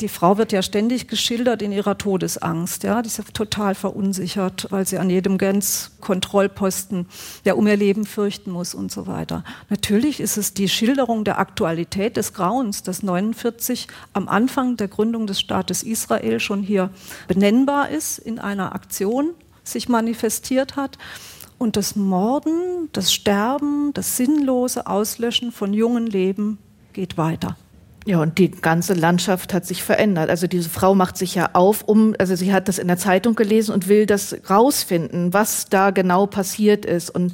die 0.00 0.08
Frau 0.08 0.38
wird 0.38 0.52
ja 0.52 0.62
ständig 0.62 1.08
geschildert 1.08 1.62
in 1.62 1.72
ihrer 1.72 1.98
Todesangst. 1.98 2.82
Ja, 2.84 3.02
die 3.02 3.08
ist 3.08 3.18
ja 3.18 3.24
total 3.32 3.74
verunsichert, 3.74 4.66
weil 4.70 4.86
sie 4.86 4.98
an 4.98 5.10
jedem 5.10 5.38
Grenzkontrollposten 5.38 7.06
ja 7.44 7.54
um 7.54 7.66
ihr 7.66 7.76
Leben 7.76 8.06
fürchten 8.06 8.50
muss 8.50 8.74
und 8.74 8.90
so 8.90 9.06
weiter. 9.06 9.44
Natürlich 9.68 10.20
ist 10.20 10.36
es 10.36 10.54
die 10.54 10.68
Schilderung 10.68 11.24
der 11.24 11.38
Aktualität 11.38 12.16
des 12.16 12.32
Grauens, 12.32 12.82
dass 12.82 13.02
49 13.02 13.88
am 14.12 14.28
Anfang 14.28 14.76
der 14.76 14.88
Gründung 14.88 15.26
des 15.26 15.40
Staates 15.40 15.82
Israel 15.82 16.40
schon 16.40 16.62
hier 16.62 16.90
benennbar 17.28 17.90
ist, 17.90 18.18
in 18.18 18.38
einer 18.38 18.74
Aktion 18.74 19.34
sich 19.62 19.88
manifestiert 19.88 20.76
hat. 20.76 20.98
Und 21.58 21.76
das 21.76 21.94
Morden, 21.94 22.88
das 22.92 23.12
Sterben, 23.12 23.92
das 23.92 24.16
sinnlose 24.16 24.86
Auslöschen 24.86 25.52
von 25.52 25.74
jungen 25.74 26.06
Leben 26.06 26.58
geht 26.94 27.18
weiter. 27.18 27.56
Ja, 28.10 28.20
und 28.20 28.38
die 28.38 28.50
ganze 28.50 28.94
Landschaft 28.94 29.54
hat 29.54 29.64
sich 29.64 29.84
verändert. 29.84 30.30
Also 30.30 30.48
diese 30.48 30.68
Frau 30.68 30.96
macht 30.96 31.16
sich 31.16 31.36
ja 31.36 31.50
auf, 31.52 31.84
um, 31.84 32.16
also 32.18 32.34
sie 32.34 32.52
hat 32.52 32.66
das 32.66 32.80
in 32.80 32.88
der 32.88 32.96
Zeitung 32.96 33.36
gelesen 33.36 33.72
und 33.72 33.86
will 33.86 34.04
das 34.04 34.36
rausfinden, 34.50 35.32
was 35.32 35.66
da 35.66 35.90
genau 35.92 36.26
passiert 36.26 36.84
ist. 36.84 37.10
Und 37.10 37.32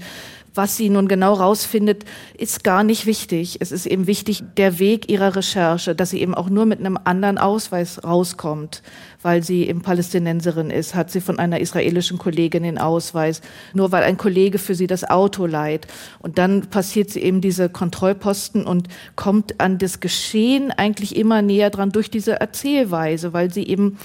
was 0.56 0.76
sie 0.76 0.90
nun 0.90 1.08
genau 1.08 1.34
rausfindet, 1.34 2.04
ist 2.36 2.64
gar 2.64 2.84
nicht 2.84 3.06
wichtig. 3.06 3.58
Es 3.60 3.72
ist 3.72 3.86
eben 3.86 4.06
wichtig, 4.06 4.42
der 4.56 4.78
Weg 4.78 5.10
ihrer 5.10 5.36
Recherche, 5.36 5.94
dass 5.94 6.10
sie 6.10 6.20
eben 6.20 6.34
auch 6.34 6.48
nur 6.48 6.66
mit 6.66 6.80
einem 6.80 6.98
anderen 7.04 7.38
Ausweis 7.38 8.02
rauskommt, 8.04 8.82
weil 9.22 9.42
sie 9.42 9.68
eben 9.68 9.82
Palästinenserin 9.82 10.70
ist, 10.70 10.94
hat 10.94 11.10
sie 11.10 11.20
von 11.20 11.38
einer 11.38 11.60
israelischen 11.60 12.18
Kollegin 12.18 12.62
den 12.62 12.78
Ausweis, 12.78 13.42
nur 13.75 13.92
weil 13.92 14.02
ein 14.02 14.16
Kollege 14.16 14.58
für 14.58 14.75
sie 14.75 14.86
das 14.86 15.04
Auto 15.04 15.46
leiht. 15.46 15.86
Und 16.20 16.38
dann 16.38 16.62
passiert 16.62 17.10
sie 17.10 17.20
eben 17.20 17.40
diese 17.40 17.68
Kontrollposten 17.68 18.66
und 18.66 18.88
kommt 19.14 19.60
an 19.60 19.78
das 19.78 20.00
Geschehen 20.00 20.70
eigentlich 20.70 21.16
immer 21.16 21.42
näher 21.42 21.70
dran 21.70 21.90
durch 21.90 22.10
diese 22.10 22.40
Erzählweise, 22.40 23.32
weil 23.32 23.52
sie 23.52 23.66
eben 23.66 23.98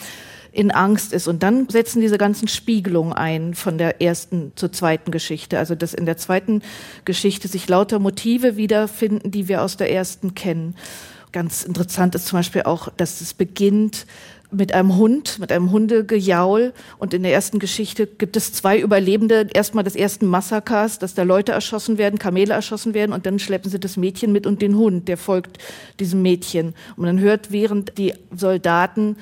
in 0.51 0.71
Angst 0.71 1.13
ist. 1.13 1.27
Und 1.27 1.43
dann 1.43 1.69
setzen 1.69 2.01
diese 2.01 2.17
ganzen 2.17 2.47
Spiegelungen 2.47 3.13
ein 3.13 3.53
von 3.53 3.77
der 3.77 4.01
ersten 4.01 4.51
zur 4.55 4.71
zweiten 4.71 5.11
Geschichte. 5.11 5.57
Also 5.57 5.75
dass 5.75 5.93
in 5.93 6.05
der 6.05 6.17
zweiten 6.17 6.61
Geschichte 7.05 7.47
sich 7.47 7.67
lauter 7.69 7.99
Motive 7.99 8.57
wiederfinden, 8.57 9.31
die 9.31 9.47
wir 9.47 9.61
aus 9.61 9.77
der 9.77 9.91
ersten 9.91 10.35
kennen. 10.35 10.75
Ganz 11.31 11.63
interessant 11.63 12.15
ist 12.15 12.27
zum 12.27 12.39
Beispiel 12.39 12.63
auch, 12.63 12.89
dass 12.89 13.21
es 13.21 13.33
beginnt 13.33 14.05
mit 14.51 14.73
einem 14.73 14.97
Hund, 14.97 15.39
mit 15.39 15.51
einem 15.51 15.71
Hundegejaul. 15.71 16.73
Und 16.97 17.13
in 17.13 17.23
der 17.23 17.31
ersten 17.31 17.59
Geschichte 17.59 18.05
gibt 18.05 18.35
es 18.35 18.51
zwei 18.51 18.79
Überlebende 18.79 19.47
erstmal 19.53 19.85
des 19.85 19.95
ersten 19.95 20.27
Massakers, 20.27 20.99
dass 20.99 21.13
da 21.13 21.23
Leute 21.23 21.53
erschossen 21.53 21.97
werden, 21.97 22.19
Kamele 22.19 22.53
erschossen 22.53 22.93
werden 22.93 23.13
und 23.13 23.25
dann 23.25 23.39
schleppen 23.39 23.71
sie 23.71 23.79
das 23.79 23.97
Mädchen 23.97 24.33
mit 24.33 24.45
und 24.45 24.61
den 24.61 24.75
Hund, 24.75 25.07
der 25.07 25.17
folgt 25.17 25.57
diesem 25.99 26.21
Mädchen. 26.21 26.73
Und 26.97 27.05
man 27.05 27.19
hört, 27.19 27.51
während 27.51 27.97
die 27.97 28.13
Soldaten 28.35 29.15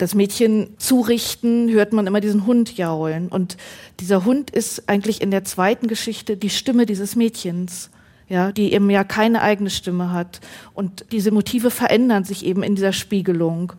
das 0.00 0.14
Mädchen 0.14 0.74
zurichten, 0.78 1.70
hört 1.70 1.92
man 1.92 2.06
immer 2.06 2.20
diesen 2.20 2.46
Hund 2.46 2.76
jaulen. 2.76 3.28
Und 3.28 3.56
dieser 4.00 4.24
Hund 4.24 4.50
ist 4.50 4.88
eigentlich 4.88 5.20
in 5.20 5.30
der 5.30 5.44
zweiten 5.44 5.88
Geschichte 5.88 6.36
die 6.36 6.50
Stimme 6.50 6.86
dieses 6.86 7.16
Mädchens, 7.16 7.90
ja, 8.28 8.52
die 8.52 8.72
eben 8.72 8.88
ja 8.90 9.04
keine 9.04 9.42
eigene 9.42 9.70
Stimme 9.70 10.12
hat. 10.12 10.40
Und 10.74 11.04
diese 11.12 11.30
Motive 11.30 11.70
verändern 11.70 12.24
sich 12.24 12.44
eben 12.44 12.62
in 12.62 12.74
dieser 12.74 12.92
Spiegelung. 12.92 13.74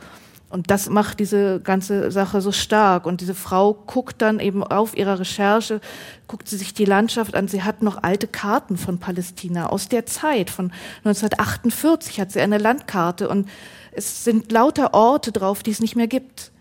Und 0.52 0.70
das 0.70 0.90
macht 0.90 1.20
diese 1.20 1.62
ganze 1.62 2.12
Sache 2.12 2.42
so 2.42 2.52
stark. 2.52 3.06
Und 3.06 3.22
diese 3.22 3.34
Frau 3.34 3.74
guckt 3.74 4.22
dann 4.22 4.40
eben 4.40 4.64
auf 4.64 4.96
ihrer 4.98 5.20
Recherche, 5.20 5.80
guckt 6.28 6.48
sie 6.50 6.58
sich 6.58 6.74
die 6.74 6.86
Landschaft 6.86 7.36
an. 7.36 7.48
Sie 7.48 7.64
hat 7.64 7.82
noch 7.82 8.04
alte 8.04 8.28
Karten 8.28 8.78
von 8.78 9.00
Palästina 9.00 9.68
aus 9.68 9.88
der 9.88 10.06
Zeit, 10.06 10.50
von 10.50 10.72
1948 11.06 12.20
hat 12.20 12.32
sie 12.32 12.42
eine 12.42 12.58
Landkarte 12.58 13.30
und 13.30 13.48
es 13.94 14.24
sind 14.24 14.52
lauter 14.52 14.94
Orte 14.94 15.32
drauf, 15.32 15.64
die 15.64 15.72
es 15.72 15.80
nicht 15.80 15.96
mehr 15.96 16.08
gibt, 16.08 16.52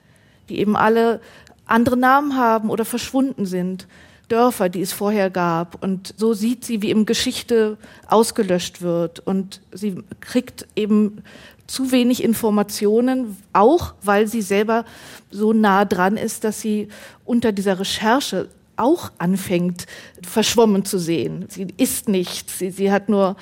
die 0.48 0.58
eben 0.58 0.76
alle 0.76 1.20
andere 1.66 1.96
Namen 1.96 2.36
haben 2.36 2.70
oder 2.70 2.84
verschwunden 2.84 3.46
sind. 3.46 3.86
Dörfer, 4.28 4.68
die 4.68 4.80
es 4.80 4.92
vorher 4.92 5.28
gab. 5.28 5.82
Und 5.82 6.14
so 6.16 6.34
sieht 6.34 6.64
sie, 6.64 6.82
wie 6.82 6.90
eben 6.90 7.04
Geschichte 7.04 7.76
ausgelöscht 8.06 8.80
wird. 8.80 9.18
Und 9.20 9.60
sie 9.72 10.02
kriegt 10.20 10.68
eben 10.76 11.24
zu 11.70 11.92
wenig 11.92 12.24
Informationen, 12.24 13.36
auch 13.52 13.94
weil 14.02 14.26
sie 14.26 14.42
selber 14.42 14.84
so 15.30 15.52
nah 15.52 15.84
dran 15.84 16.16
ist, 16.16 16.42
dass 16.42 16.60
sie 16.60 16.88
unter 17.24 17.52
dieser 17.52 17.78
Recherche 17.78 18.48
auch 18.76 19.12
anfängt, 19.18 19.86
verschwommen 20.26 20.84
zu 20.84 20.98
sehen. 20.98 21.44
Sie 21.48 21.68
isst 21.76 22.08
nichts, 22.08 22.58
sie, 22.58 22.70
sie 22.70 22.90
hat 22.90 23.08
nur 23.08 23.36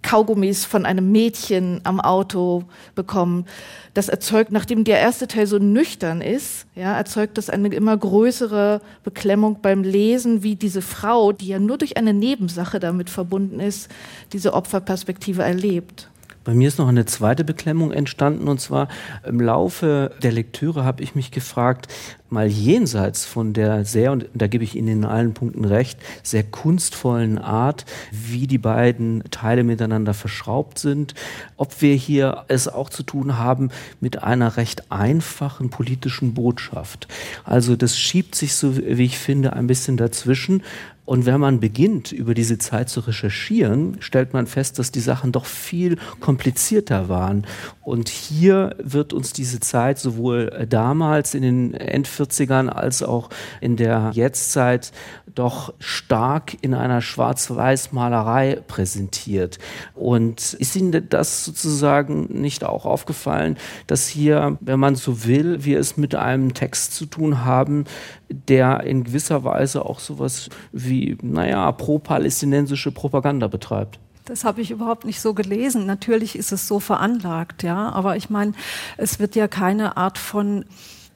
Kaugummis 0.00 0.64
von 0.64 0.86
einem 0.86 1.12
Mädchen 1.12 1.82
am 1.84 2.00
Auto 2.00 2.64
bekommen. 2.94 3.44
Das 3.92 4.08
erzeugt, 4.08 4.50
nachdem 4.52 4.84
der 4.84 4.98
erste 4.98 5.28
Teil 5.28 5.46
so 5.46 5.58
nüchtern 5.58 6.22
ist, 6.22 6.64
ja, 6.74 6.96
erzeugt 6.96 7.36
das 7.36 7.50
eine 7.50 7.68
immer 7.68 7.94
größere 7.94 8.80
Beklemmung 9.04 9.58
beim 9.60 9.82
Lesen, 9.82 10.42
wie 10.42 10.56
diese 10.56 10.80
Frau, 10.80 11.32
die 11.32 11.48
ja 11.48 11.58
nur 11.58 11.76
durch 11.76 11.98
eine 11.98 12.14
Nebensache 12.14 12.80
damit 12.80 13.10
verbunden 13.10 13.60
ist, 13.60 13.90
diese 14.32 14.54
Opferperspektive 14.54 15.42
erlebt. 15.42 16.09
Bei 16.42 16.54
mir 16.54 16.68
ist 16.68 16.78
noch 16.78 16.88
eine 16.88 17.04
zweite 17.04 17.44
Beklemmung 17.44 17.92
entstanden 17.92 18.48
und 18.48 18.60
zwar 18.60 18.88
im 19.26 19.40
Laufe 19.40 20.12
der 20.22 20.32
Lektüre 20.32 20.84
habe 20.84 21.02
ich 21.02 21.14
mich 21.14 21.30
gefragt, 21.30 21.88
mal 22.30 22.46
jenseits 22.46 23.26
von 23.26 23.52
der 23.52 23.84
sehr, 23.84 24.12
und 24.12 24.26
da 24.32 24.46
gebe 24.46 24.64
ich 24.64 24.74
Ihnen 24.74 24.88
in 24.88 25.04
allen 25.04 25.34
Punkten 25.34 25.66
recht, 25.66 25.98
sehr 26.22 26.42
kunstvollen 26.42 27.38
Art, 27.38 27.84
wie 28.10 28.46
die 28.46 28.58
beiden 28.58 29.22
Teile 29.30 29.64
miteinander 29.64 30.14
verschraubt 30.14 30.78
sind, 30.78 31.14
ob 31.56 31.82
wir 31.82 31.94
hier 31.94 32.44
es 32.48 32.68
auch 32.68 32.88
zu 32.88 33.02
tun 33.02 33.36
haben 33.36 33.70
mit 34.00 34.22
einer 34.22 34.56
recht 34.56 34.90
einfachen 34.90 35.68
politischen 35.68 36.32
Botschaft. 36.32 37.08
Also 37.44 37.76
das 37.76 37.98
schiebt 37.98 38.34
sich 38.34 38.54
so, 38.54 38.76
wie 38.76 39.04
ich 39.04 39.18
finde, 39.18 39.52
ein 39.52 39.66
bisschen 39.66 39.98
dazwischen. 39.98 40.62
Und 41.10 41.26
wenn 41.26 41.40
man 41.40 41.58
beginnt, 41.58 42.12
über 42.12 42.34
diese 42.34 42.58
Zeit 42.58 42.88
zu 42.88 43.00
recherchieren, 43.00 43.96
stellt 43.98 44.32
man 44.32 44.46
fest, 44.46 44.78
dass 44.78 44.92
die 44.92 45.00
Sachen 45.00 45.32
doch 45.32 45.44
viel 45.44 45.96
komplizierter 46.20 47.08
waren. 47.08 47.48
Und 47.82 48.08
hier 48.08 48.76
wird 48.78 49.12
uns 49.12 49.32
diese 49.32 49.58
Zeit 49.58 49.98
sowohl 49.98 50.68
damals 50.68 51.34
in 51.34 51.42
den 51.42 51.74
End 51.74 52.06
40ern 52.06 52.68
als 52.68 53.02
auch 53.02 53.28
in 53.60 53.74
der 53.74 54.12
Jetztzeit 54.14 54.92
doch 55.34 55.74
stark 55.80 56.56
in 56.60 56.74
einer 56.74 57.00
Schwarz-Weiß-Malerei 57.00 58.62
präsentiert. 58.68 59.58
Und 59.94 60.52
ist 60.54 60.76
Ihnen 60.76 61.08
das 61.08 61.44
sozusagen 61.44 62.40
nicht 62.40 62.62
auch 62.62 62.84
aufgefallen, 62.84 63.56
dass 63.88 64.06
hier, 64.06 64.58
wenn 64.60 64.78
man 64.78 64.94
so 64.94 65.24
will, 65.24 65.64
wir 65.64 65.80
es 65.80 65.96
mit 65.96 66.14
einem 66.14 66.54
Text 66.54 66.94
zu 66.94 67.06
tun 67.06 67.44
haben, 67.44 67.84
der 68.28 68.84
in 68.84 69.04
gewisser 69.04 69.44
Weise 69.44 69.84
auch 69.84 69.98
sowas 69.98 70.48
wie, 70.72 70.99
naja, 71.22 71.70
pro-palästinensische 71.72 72.92
Propaganda 72.92 73.48
betreibt? 73.48 73.98
Das 74.24 74.44
habe 74.44 74.60
ich 74.60 74.70
überhaupt 74.70 75.04
nicht 75.04 75.20
so 75.20 75.34
gelesen. 75.34 75.86
Natürlich 75.86 76.36
ist 76.36 76.52
es 76.52 76.68
so 76.68 76.78
veranlagt, 76.78 77.62
ja. 77.62 77.90
Aber 77.90 78.16
ich 78.16 78.30
meine, 78.30 78.52
es 78.96 79.18
wird 79.18 79.34
ja 79.34 79.48
keine 79.48 79.96
Art 79.96 80.18
von 80.18 80.64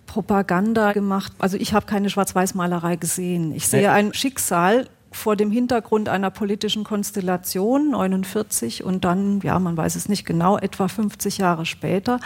Propaganda 0.07 0.93
gemacht. 0.93 1.33
Also 1.39 1.57
ich 1.57 1.75
habe 1.75 1.87
keine 1.87 2.11
Schwarz-Weiß-Malerei 2.11 2.97
gesehen. 2.97 3.55
Ich 3.55 3.69
sehe 3.69 3.91
ein 3.91 4.13
Schicksal 4.15 4.89
vor 5.15 5.37
dem 5.37 5.51
Hintergrund 5.51 6.09
einer 6.09 6.31
politischen 6.31 6.85
Konstellation, 6.85 7.91
49 7.91 8.83
und 8.83 9.05
dann, 9.05 9.41
ja, 9.41 9.59
man 9.59 9.77
weiß 9.77 9.95
es 9.95 10.09
nicht 10.09 10.27
genau, 10.27 10.59
etwa 10.59 10.89
50 10.89 11.39
Jahre 11.39 11.67
später. 11.67 12.19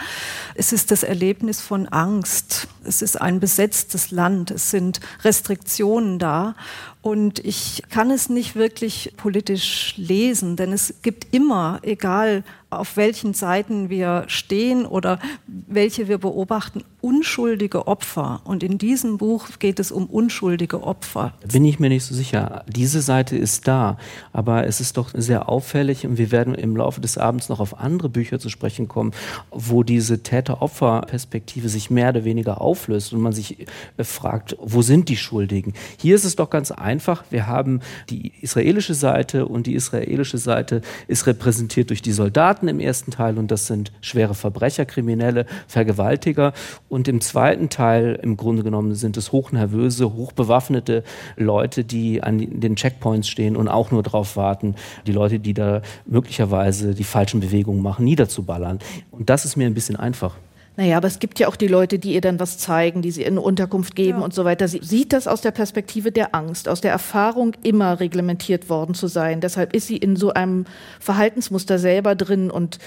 Es 0.55 0.73
ist 0.73 0.91
das 0.91 1.03
Erlebnis 1.03 1.61
von 1.61 1.87
Angst. 1.87 2.67
Es 2.83 3.01
ist 3.01 3.21
ein 3.21 3.39
besetztes 3.39 4.11
Land. 4.11 4.51
Es 4.51 4.71
sind 4.71 4.99
Restriktionen 5.23 6.19
da. 6.19 6.55
Und 7.01 7.39
ich 7.39 7.83
kann 7.89 8.11
es 8.11 8.27
nicht 8.27 8.55
wirklich 8.55 9.13
politisch 9.15 9.93
lesen, 9.95 10.55
denn 10.57 10.73
es 10.73 10.95
gibt 11.01 11.33
immer, 11.33 11.79
egal 11.83 12.43
auf 12.69 12.97
welchen 12.97 13.33
Seiten 13.33 13.89
wir 13.89 14.25
stehen 14.27 14.85
oder 14.85 15.19
welche 15.47 16.07
wir 16.07 16.19
beobachten, 16.19 16.83
unschuldige 17.01 17.87
Opfer. 17.87 18.41
Und 18.43 18.61
in 18.61 18.77
diesem 18.77 19.17
Buch 19.17 19.47
geht 19.57 19.79
es 19.79 19.91
um 19.91 20.05
unschuldige 20.05 20.83
Opfer. 20.83 21.33
Bin 21.51 21.65
ich 21.65 21.79
mir 21.79 21.89
nicht 21.89 22.03
so 22.03 22.13
sicher. 22.13 22.63
Diese 22.67 23.01
Seite 23.01 23.35
ist 23.37 23.67
da, 23.67 23.97
aber 24.33 24.67
es 24.67 24.81
ist 24.81 24.97
doch 24.97 25.09
sehr 25.13 25.49
auffällig 25.49 26.05
und 26.05 26.17
wir 26.17 26.31
werden 26.31 26.53
im 26.53 26.75
Laufe 26.75 27.01
des 27.01 27.17
Abends 27.17 27.49
noch 27.49 27.59
auf 27.59 27.79
andere 27.79 28.09
Bücher 28.09 28.39
zu 28.39 28.49
sprechen 28.49 28.87
kommen, 28.87 29.13
wo 29.51 29.83
diese 29.83 30.21
Täter-Opfer-Perspektive 30.21 31.69
sich 31.69 31.89
mehr 31.89 32.09
oder 32.09 32.23
weniger 32.23 32.61
auflöst 32.61 33.13
und 33.13 33.21
man 33.21 33.33
sich 33.33 33.67
äh, 33.97 34.03
fragt, 34.03 34.55
wo 34.59 34.81
sind 34.81 35.09
die 35.09 35.17
Schuldigen? 35.17 35.73
Hier 35.97 36.15
ist 36.15 36.25
es 36.25 36.35
doch 36.35 36.49
ganz 36.49 36.71
einfach. 36.71 37.23
Wir 37.31 37.47
haben 37.47 37.79
die 38.09 38.31
israelische 38.41 38.93
Seite 38.93 39.47
und 39.47 39.65
die 39.65 39.73
israelische 39.73 40.37
Seite 40.37 40.81
ist 41.07 41.25
repräsentiert 41.25 41.89
durch 41.89 42.01
die 42.01 42.11
Soldaten 42.11 42.58
im 42.67 42.79
ersten 42.79 43.11
Teil 43.11 43.37
und 43.37 43.51
das 43.51 43.67
sind 43.67 43.91
schwere 44.01 44.33
Verbrecher, 44.33 44.85
Kriminelle, 44.85 45.45
Vergewaltiger. 45.67 46.53
Und 46.89 47.07
im 47.07 47.21
zweiten 47.21 47.69
Teil 47.69 48.19
im 48.21 48.37
Grunde 48.37 48.63
genommen 48.63 48.95
sind 48.95 49.17
es 49.17 49.31
hochnervöse, 49.31 50.13
hochbewaffnete 50.13 51.03
Leute, 51.37 51.83
die 51.83 52.21
an 52.21 52.59
den 52.59 52.75
Checkpoints 52.75 53.27
stehen 53.27 53.55
und 53.55 53.67
auch 53.67 53.91
nur 53.91 54.03
darauf 54.03 54.35
warten, 54.35 54.75
die 55.07 55.11
Leute, 55.11 55.39
die 55.39 55.53
da 55.53 55.81
möglicherweise 56.05 56.93
die 56.93 57.03
falschen 57.03 57.39
Bewegungen 57.39 57.81
machen, 57.81 58.05
niederzuballern. 58.05 58.79
Und 59.11 59.29
das 59.29 59.45
ist 59.45 59.55
mir 59.55 59.67
ein 59.67 59.73
bisschen 59.73 59.95
einfach. 59.95 60.35
Naja, 60.79 60.95
aber 60.95 61.07
es 61.07 61.19
gibt 61.19 61.39
ja 61.39 61.49
auch 61.49 61.57
die 61.57 61.67
Leute, 61.67 61.99
die 61.99 62.13
ihr 62.13 62.21
dann 62.21 62.39
was 62.39 62.57
zeigen, 62.57 63.01
die 63.01 63.11
sie 63.11 63.23
in 63.23 63.37
Unterkunft 63.37 63.97
geben 63.97 64.19
ja. 64.19 64.23
und 64.23 64.33
so 64.33 64.45
weiter. 64.45 64.69
Sie 64.69 64.79
sieht 64.81 65.11
das 65.11 65.27
aus 65.27 65.41
der 65.41 65.51
Perspektive 65.51 66.13
der 66.13 66.33
Angst, 66.33 66.69
aus 66.69 66.79
der 66.79 66.91
Erfahrung, 66.91 67.51
immer 67.63 67.99
reglementiert 67.99 68.69
worden 68.69 68.93
zu 68.93 69.07
sein. 69.07 69.41
Deshalb 69.41 69.75
ist 69.75 69.87
sie 69.87 69.97
in 69.97 70.15
so 70.15 70.31
einem 70.31 70.63
Verhaltensmuster 71.01 71.79
selber 71.79 72.15
drin 72.15 72.49
und 72.49 72.79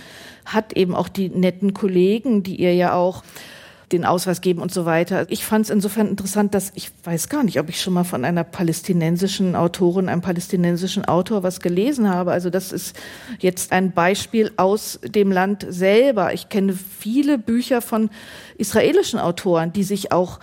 hat 0.46 0.72
eben 0.72 0.94
auch 0.94 1.08
die 1.08 1.28
netten 1.28 1.75
Kollegen, 1.75 2.42
die 2.42 2.56
ihr 2.56 2.75
ja 2.75 2.94
auch 2.94 3.25
den 3.92 4.04
Ausweis 4.04 4.40
geben 4.40 4.61
und 4.62 4.72
so 4.72 4.84
weiter. 4.84 5.26
Ich 5.28 5.44
fand 5.44 5.66
es 5.66 5.70
insofern 5.70 6.08
interessant, 6.08 6.54
dass 6.54 6.72
ich 6.75 6.90
weiß 7.04 7.28
gar 7.28 7.42
nicht, 7.42 7.61
ob 7.61 7.68
ich 7.68 7.80
schon 7.80 7.92
mal 7.92 8.04
von 8.04 8.25
einer 8.25 8.44
palästinensischen 8.44 9.54
Autorin, 9.54 10.08
einem 10.08 10.22
palästinensischen 10.22 11.04
Autor 11.04 11.42
was 11.42 11.61
gelesen 11.61 12.08
habe. 12.08 12.32
Also 12.32 12.50
das 12.50 12.72
ist 12.72 12.96
jetzt 13.38 13.72
ein 13.72 13.92
Beispiel 13.92 14.52
aus 14.56 14.99
dem 15.04 15.30
Land 15.30 15.66
selber. 15.68 16.32
Ich 16.32 16.49
kenne 16.49 16.72
viele 16.75 17.38
Bücher 17.38 17.82
von 17.82 18.11
israelischen 18.56 19.18
Autoren, 19.18 19.72
die 19.72 19.84
sich 19.84 20.12
auch 20.12 20.40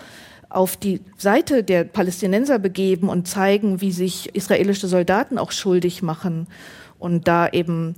auf 0.49 0.77
die 0.77 1.01
Seite 1.17 1.63
der 1.63 1.83
Palästinenser 1.83 2.57
begeben 2.59 3.07
und 3.09 3.27
zeigen, 3.27 3.81
wie 3.81 3.91
sich 3.91 4.35
israelische 4.35 4.87
Soldaten 4.87 5.37
auch 5.37 5.51
schuldig 5.51 6.01
machen 6.01 6.47
und 6.97 7.27
da 7.27 7.47
eben 7.47 7.95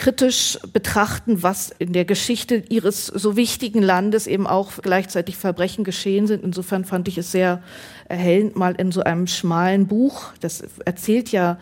kritisch 0.00 0.58
betrachten, 0.72 1.42
was 1.42 1.70
in 1.78 1.92
der 1.92 2.06
Geschichte 2.06 2.64
ihres 2.70 3.06
so 3.06 3.36
wichtigen 3.36 3.82
Landes 3.82 4.26
eben 4.26 4.46
auch 4.46 4.72
gleichzeitig 4.80 5.36
Verbrechen 5.36 5.84
geschehen 5.84 6.26
sind. 6.26 6.42
Insofern 6.42 6.86
fand 6.86 7.06
ich 7.06 7.18
es 7.18 7.30
sehr 7.30 7.62
erhellend, 8.08 8.56
mal 8.56 8.74
in 8.74 8.92
so 8.92 9.02
einem 9.02 9.26
schmalen 9.26 9.86
Buch, 9.86 10.32
das 10.40 10.62
erzählt 10.86 11.32
ja 11.32 11.58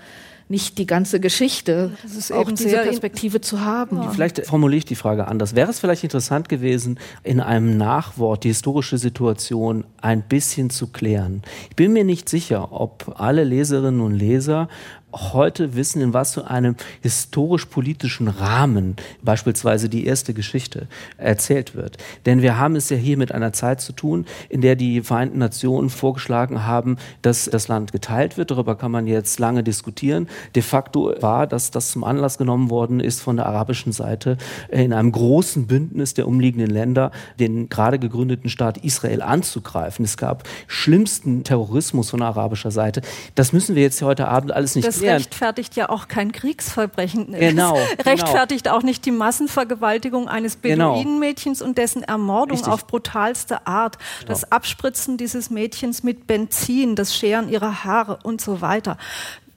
nicht 0.49 0.79
die 0.79 0.87
ganze 0.87 1.21
Geschichte, 1.21 1.93
auch 2.33 2.51
diese 2.51 2.79
Perspektive 2.79 3.41
zu 3.41 3.61
haben. 3.61 3.97
Ja. 3.97 4.11
Vielleicht 4.11 4.47
formuliere 4.47 4.79
ich 4.79 4.85
die 4.87 4.95
Frage 4.95 5.29
anders. 5.29 5.55
Wäre 5.55 5.71
es 5.71 5.79
vielleicht 5.79 6.05
interessant 6.05 6.49
gewesen, 6.49 6.99
in 7.23 7.41
einem 7.41 7.77
Nachwort 7.77 8.45
die 8.45 8.49
historische 8.49 8.97
Situation 8.97 9.85
ein 10.01 10.23
bisschen 10.23 10.71
zu 10.71 10.87
klären? 10.87 11.43
Ich 11.69 11.77
bin 11.77 11.93
mir 11.93 12.05
nicht 12.05 12.31
sicher, 12.31 12.73
ob 12.73 13.15
alle 13.19 13.45
Leserinnen 13.45 14.01
und 14.01 14.15
Leser 14.15 14.69
heute 15.13 15.75
wissen, 15.75 16.03
in 16.03 16.13
was 16.13 16.35
für 16.35 16.49
einem 16.49 16.77
historisch-politischen 17.03 18.29
Rahmen 18.29 18.97
beispielsweise 19.23 19.89
die 19.89 20.07
erste 20.07 20.35
Geschichte 20.35 20.87
erzählt 21.17 21.75
wird. 21.75 21.97
Denn 22.27 22.43
wir 22.43 22.59
haben 22.59 22.77
es 22.77 22.91
ja 22.91 22.97
hier 22.97 23.17
mit 23.17 23.33
einer 23.33 23.53
Zeit 23.53 23.81
zu 23.81 23.93
tun, 23.93 24.27
in 24.51 24.61
der 24.61 24.77
die 24.77 25.01
Vereinten 25.01 25.39
Nationen 25.39 25.89
vorgeschlagen 25.89 26.67
haben, 26.67 26.99
dass 27.23 27.47
das 27.47 27.69
Land 27.69 27.93
geteilt 27.93 28.37
wird. 28.37 28.51
Darüber 28.51 28.77
kann 28.77 28.91
man 28.91 29.07
jetzt 29.07 29.39
lange 29.39 29.63
diskutieren. 29.63 30.29
De 30.55 30.63
facto 30.63 31.15
war, 31.21 31.47
dass 31.47 31.71
das 31.71 31.91
zum 31.91 32.05
Anlass 32.05 32.37
genommen 32.37 32.69
worden 32.69 33.01
ist 33.01 33.23
von 33.23 33.37
der 33.37 33.47
arabischen 33.47 33.93
Seite 33.93 34.37
in 34.69 34.93
einem 34.93 35.13
großen 35.13 35.67
Bündnis 35.67 36.15
der 36.15 36.29
umliegenden 36.29 36.71
Länder, 36.71 37.13
den 37.41 37.71
gerade 37.71 37.99
gegründeten 37.99 38.51
Staat 38.51 38.79
Israel 38.79 39.23
anzugreifen. 39.23 40.05
Es 40.05 40.19
gab 40.19 40.45
schlimmsten 40.67 41.45
Terrorismus 41.45 42.11
von 42.11 42.21
arabischer 42.21 42.71
Seite. 42.71 43.01
Das 43.35 43.55
müssen 43.55 43.75
wir 43.75 43.83
jetzt 43.83 44.03
heute 44.03 44.29
Abend 44.29 44.53
alles 44.53 44.75
nicht 44.75 44.87
das 44.87 44.98
das 45.01 45.15
rechtfertigt 45.17 45.77
ja 45.77 45.89
auch 45.89 46.09
kein 46.09 46.33
Kriegsverbrechen. 46.33 47.33
Genau. 47.33 47.79
Es 47.97 48.07
rechtfertigt 48.07 48.65
genau. 48.65 48.77
auch 48.77 48.83
nicht 48.83 49.05
die 49.05 49.11
Massenvergewaltigung 49.11 50.29
eines 50.29 50.61
genau. 50.61 50.95
Beduinenmädchens 50.95 51.63
und 51.63 51.79
dessen 51.79 52.03
Ermordung 52.03 52.57
Richtig. 52.57 52.73
auf 52.73 52.87
brutalste 52.87 53.67
Art. 53.67 53.99
Genau. 54.21 54.29
Das 54.29 54.51
Abspritzen 54.51 55.17
dieses 55.17 55.51
Mädchens 55.51 56.03
mit 56.03 56.27
Benzin, 56.27 56.97
das 56.97 57.15
Scheren 57.15 57.49
ihrer 57.49 57.85
Haare 57.85 58.19
und 58.23 58.41
so 58.41 58.61
weiter. 58.61 58.97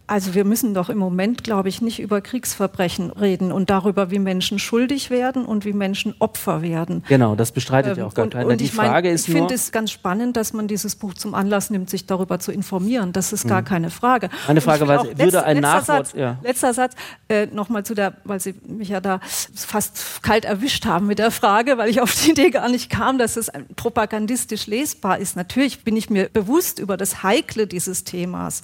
Also 0.08 0.34
wir 0.34 0.44
müssen 0.44 0.74
doch 0.74 0.90
im 0.90 0.98
Moment, 0.98 1.44
glaube 1.44 1.70
ich, 1.70 1.82
nicht 1.82 2.00
über 2.00 2.22
Kriegsverbrechen 2.22 3.12
reden 3.12 3.52
und 3.52 3.70
darüber, 3.70 4.12
wie 4.12 4.20
Menschen 4.20 4.60
schuldig 4.60 5.10
werden 5.10 5.46
und 5.46 5.64
wie 5.64 5.74
Menschen 5.74 6.16
Opfer 6.20 6.62
werden. 6.62 7.04
Genau, 7.08 7.36
das 7.36 7.52
bestreitet 7.52 7.94
ähm, 7.94 8.00
ja 8.00 8.06
auch 8.06 8.14
gar 8.14 8.28
keiner. 8.28 8.56
Die 8.58 8.68
Frage 8.68 9.08
mein, 9.08 9.16
ist 9.16 9.28
Ich 9.28 9.34
finde 9.34 9.54
es 9.54 9.72
ganz 9.72 9.92
spannend, 9.92 10.36
dass 10.36 10.54
man 10.54 10.68
dieses 10.68 10.96
Buch 10.96 11.14
zum 11.14 11.34
Anlass 11.34 11.70
nimmt, 11.70 11.90
sich 11.90 12.08
darüber 12.08 12.40
zu 12.40 12.52
informieren. 12.52 13.14
Das 13.14 13.32
ist 13.32 13.48
gar 13.48 13.62
mhm. 13.62 13.66
keine 13.66 13.90
Frage. 13.90 14.30
Eine 14.48 14.62
Frage 14.62 14.88
war, 14.88 15.06
würde 15.06 15.24
letzt, 15.24 15.36
ein 15.38 15.58
letzter 15.58 15.62
Nachwort... 15.62 16.08
Satz, 16.08 16.14
ja. 16.14 16.38
Letzter 16.44 16.74
Satz, 16.74 16.94
äh, 17.30 17.46
nochmal 17.46 17.84
zu 17.84 17.94
der, 17.94 18.14
weil 18.24 18.40
Sie 18.40 18.56
mich 18.68 18.90
ja 18.90 19.00
da 19.00 19.22
fast 19.56 20.24
kalt 20.24 20.46
erwischt 20.46 20.86
haben 20.86 21.08
mit 21.08 21.20
der 21.20 21.32
Frage, 21.32 21.78
weil 21.78 21.90
ich 21.90 22.02
auf 22.02 22.14
die 22.14 22.32
Idee 22.32 22.50
gar 22.50 22.70
nicht 22.70 22.90
kam, 22.90 23.18
dass 23.18 23.38
es 23.38 23.52
propagandistisch 23.76 24.68
lesbar 24.68 25.20
ist. 25.20 25.36
Natürlich 25.36 25.84
bin 25.84 25.96
ich 25.96 26.10
mir 26.10 26.30
bewusst 26.30 26.80
über 26.80 26.98
das 26.98 27.24
Heikle 27.24 27.68
dieses 27.68 28.04
Themas. 28.04 28.62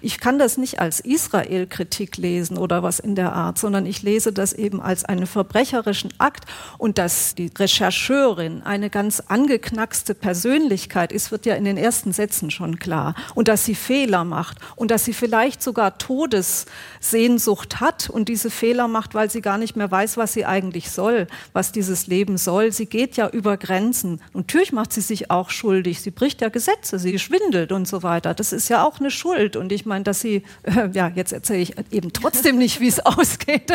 Ich 0.00 0.20
kann 0.20 0.38
das 0.38 0.56
nicht 0.74 0.80
als 0.80 1.00
Israel-Kritik 1.00 2.16
lesen 2.16 2.58
oder 2.58 2.82
was 2.82 2.98
in 2.98 3.14
der 3.14 3.32
Art, 3.32 3.58
sondern 3.58 3.86
ich 3.86 4.02
lese 4.02 4.32
das 4.32 4.52
eben 4.52 4.80
als 4.80 5.04
einen 5.04 5.26
verbrecherischen 5.26 6.12
Akt 6.18 6.44
und 6.78 6.98
dass 6.98 7.34
die 7.34 7.50
Rechercheurin 7.56 8.62
eine 8.62 8.90
ganz 8.90 9.20
angeknackste 9.28 10.14
Persönlichkeit 10.14 11.12
ist, 11.12 11.30
wird 11.30 11.46
ja 11.46 11.54
in 11.54 11.64
den 11.64 11.76
ersten 11.76 12.12
Sätzen 12.12 12.50
schon 12.50 12.78
klar. 12.78 13.14
Und 13.34 13.48
dass 13.48 13.64
sie 13.64 13.74
Fehler 13.74 14.24
macht 14.24 14.58
und 14.76 14.90
dass 14.90 15.04
sie 15.04 15.12
vielleicht 15.12 15.62
sogar 15.62 15.98
Todessehnsucht 15.98 17.80
hat 17.80 18.10
und 18.10 18.28
diese 18.28 18.50
Fehler 18.50 18.88
macht, 18.88 19.14
weil 19.14 19.30
sie 19.30 19.42
gar 19.42 19.58
nicht 19.58 19.76
mehr 19.76 19.90
weiß, 19.90 20.16
was 20.16 20.32
sie 20.32 20.44
eigentlich 20.44 20.90
soll, 20.90 21.26
was 21.52 21.72
dieses 21.72 22.06
Leben 22.06 22.36
soll. 22.36 22.72
Sie 22.72 22.86
geht 22.86 23.16
ja 23.16 23.28
über 23.28 23.56
Grenzen. 23.56 24.20
Natürlich 24.32 24.72
macht 24.72 24.92
sie 24.92 25.02
sich 25.02 25.30
auch 25.30 25.50
schuldig. 25.50 26.00
Sie 26.00 26.10
bricht 26.10 26.40
ja 26.40 26.48
Gesetze, 26.48 26.98
sie 26.98 27.18
schwindelt 27.18 27.70
und 27.70 27.86
so 27.86 28.02
weiter. 28.02 28.34
Das 28.34 28.52
ist 28.52 28.68
ja 28.68 28.84
auch 28.84 28.98
eine 28.98 29.10
Schuld. 29.10 29.56
Und 29.56 29.70
ich 29.70 29.86
meine, 29.86 30.04
dass 30.04 30.20
sie 30.20 30.42
äh, 30.64 30.88
ja, 30.92 31.10
jetzt 31.14 31.32
erzähle 31.32 31.60
ich 31.60 31.74
eben 31.90 32.12
trotzdem 32.12 32.58
nicht, 32.58 32.80
wie 32.80 32.88
es 32.88 33.00
ausgeht. 33.06 33.72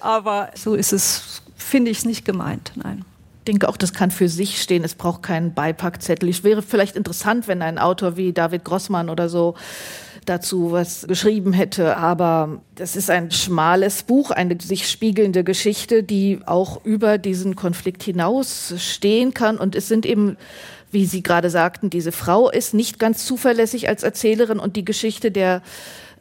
Aber 0.00 0.50
so 0.54 0.74
ist 0.74 0.92
es, 0.92 1.42
finde 1.56 1.90
ich 1.90 1.98
es 1.98 2.04
nicht 2.04 2.24
gemeint. 2.24 2.72
Nein. 2.76 3.04
Ich 3.40 3.44
denke 3.44 3.68
auch, 3.68 3.76
das 3.76 3.94
kann 3.94 4.10
für 4.10 4.28
sich 4.28 4.60
stehen. 4.60 4.84
Es 4.84 4.94
braucht 4.94 5.22
keinen 5.22 5.54
Beipackzettel. 5.54 6.28
Es 6.28 6.44
wäre 6.44 6.62
vielleicht 6.62 6.94
interessant, 6.94 7.48
wenn 7.48 7.62
ein 7.62 7.78
Autor 7.78 8.16
wie 8.16 8.32
David 8.32 8.64
Grossmann 8.64 9.08
oder 9.08 9.28
so 9.28 9.54
dazu 10.30 10.72
was 10.72 11.06
geschrieben 11.06 11.52
hätte. 11.52 11.96
Aber 11.96 12.60
das 12.76 12.96
ist 12.96 13.10
ein 13.10 13.30
schmales 13.30 14.04
Buch, 14.04 14.30
eine 14.30 14.56
sich 14.60 14.88
spiegelnde 14.88 15.44
Geschichte, 15.44 16.02
die 16.02 16.40
auch 16.46 16.84
über 16.84 17.18
diesen 17.18 17.56
Konflikt 17.56 18.02
hinaus 18.02 18.74
stehen 18.78 19.34
kann. 19.34 19.58
Und 19.58 19.74
es 19.74 19.88
sind 19.88 20.06
eben 20.06 20.36
wie 20.92 21.06
Sie 21.06 21.22
gerade 21.22 21.50
sagten, 21.50 21.90
diese 21.90 22.12
Frau 22.12 22.50
ist 22.50 22.74
nicht 22.74 22.98
ganz 22.98 23.24
zuverlässig 23.24 23.88
als 23.88 24.02
Erzählerin 24.02 24.58
und 24.58 24.76
die 24.76 24.84
Geschichte 24.84 25.30
der 25.30 25.62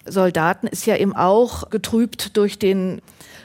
Soldaten 0.05 0.67
ist 0.67 0.85
ja 0.85 0.95
eben 0.95 1.15
auch 1.15 1.69
getrübt 1.69 2.37
durch 2.37 2.59
den 2.59 3.01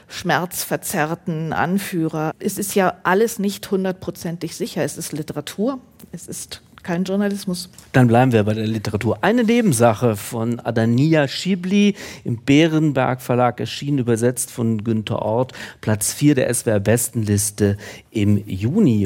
schmerzverzerrten 0.07 1.51
Anführer. 1.53 2.31
Es 2.39 2.57
ist 2.57 2.75
ja 2.75 2.95
alles 3.03 3.39
nicht 3.39 3.69
hundertprozentig 3.69 4.55
sicher. 4.55 4.83
Es 4.83 4.97
ist 4.97 5.13
Literatur, 5.13 5.79
es 6.11 6.27
ist 6.27 6.61
kein 6.85 7.03
Journalismus. 7.03 7.69
Dann 7.93 8.07
bleiben 8.07 8.31
wir 8.31 8.43
bei 8.43 8.53
der 8.53 8.67
Literatur. 8.67 9.17
Eine 9.21 9.43
Nebensache 9.43 10.15
von 10.15 10.59
Adania 10.59 11.27
Schibli 11.27 11.95
im 12.23 12.37
Bärenberg 12.37 13.21
Verlag 13.21 13.59
erschienen, 13.59 13.97
übersetzt 13.97 14.51
von 14.51 14.83
Günter 14.83 15.21
Ort, 15.23 15.53
Platz 15.81 16.13
4 16.13 16.35
der 16.35 16.53
SWR 16.53 16.79
Bestenliste 16.79 17.77
im 18.11 18.41
Juni. 18.47 19.03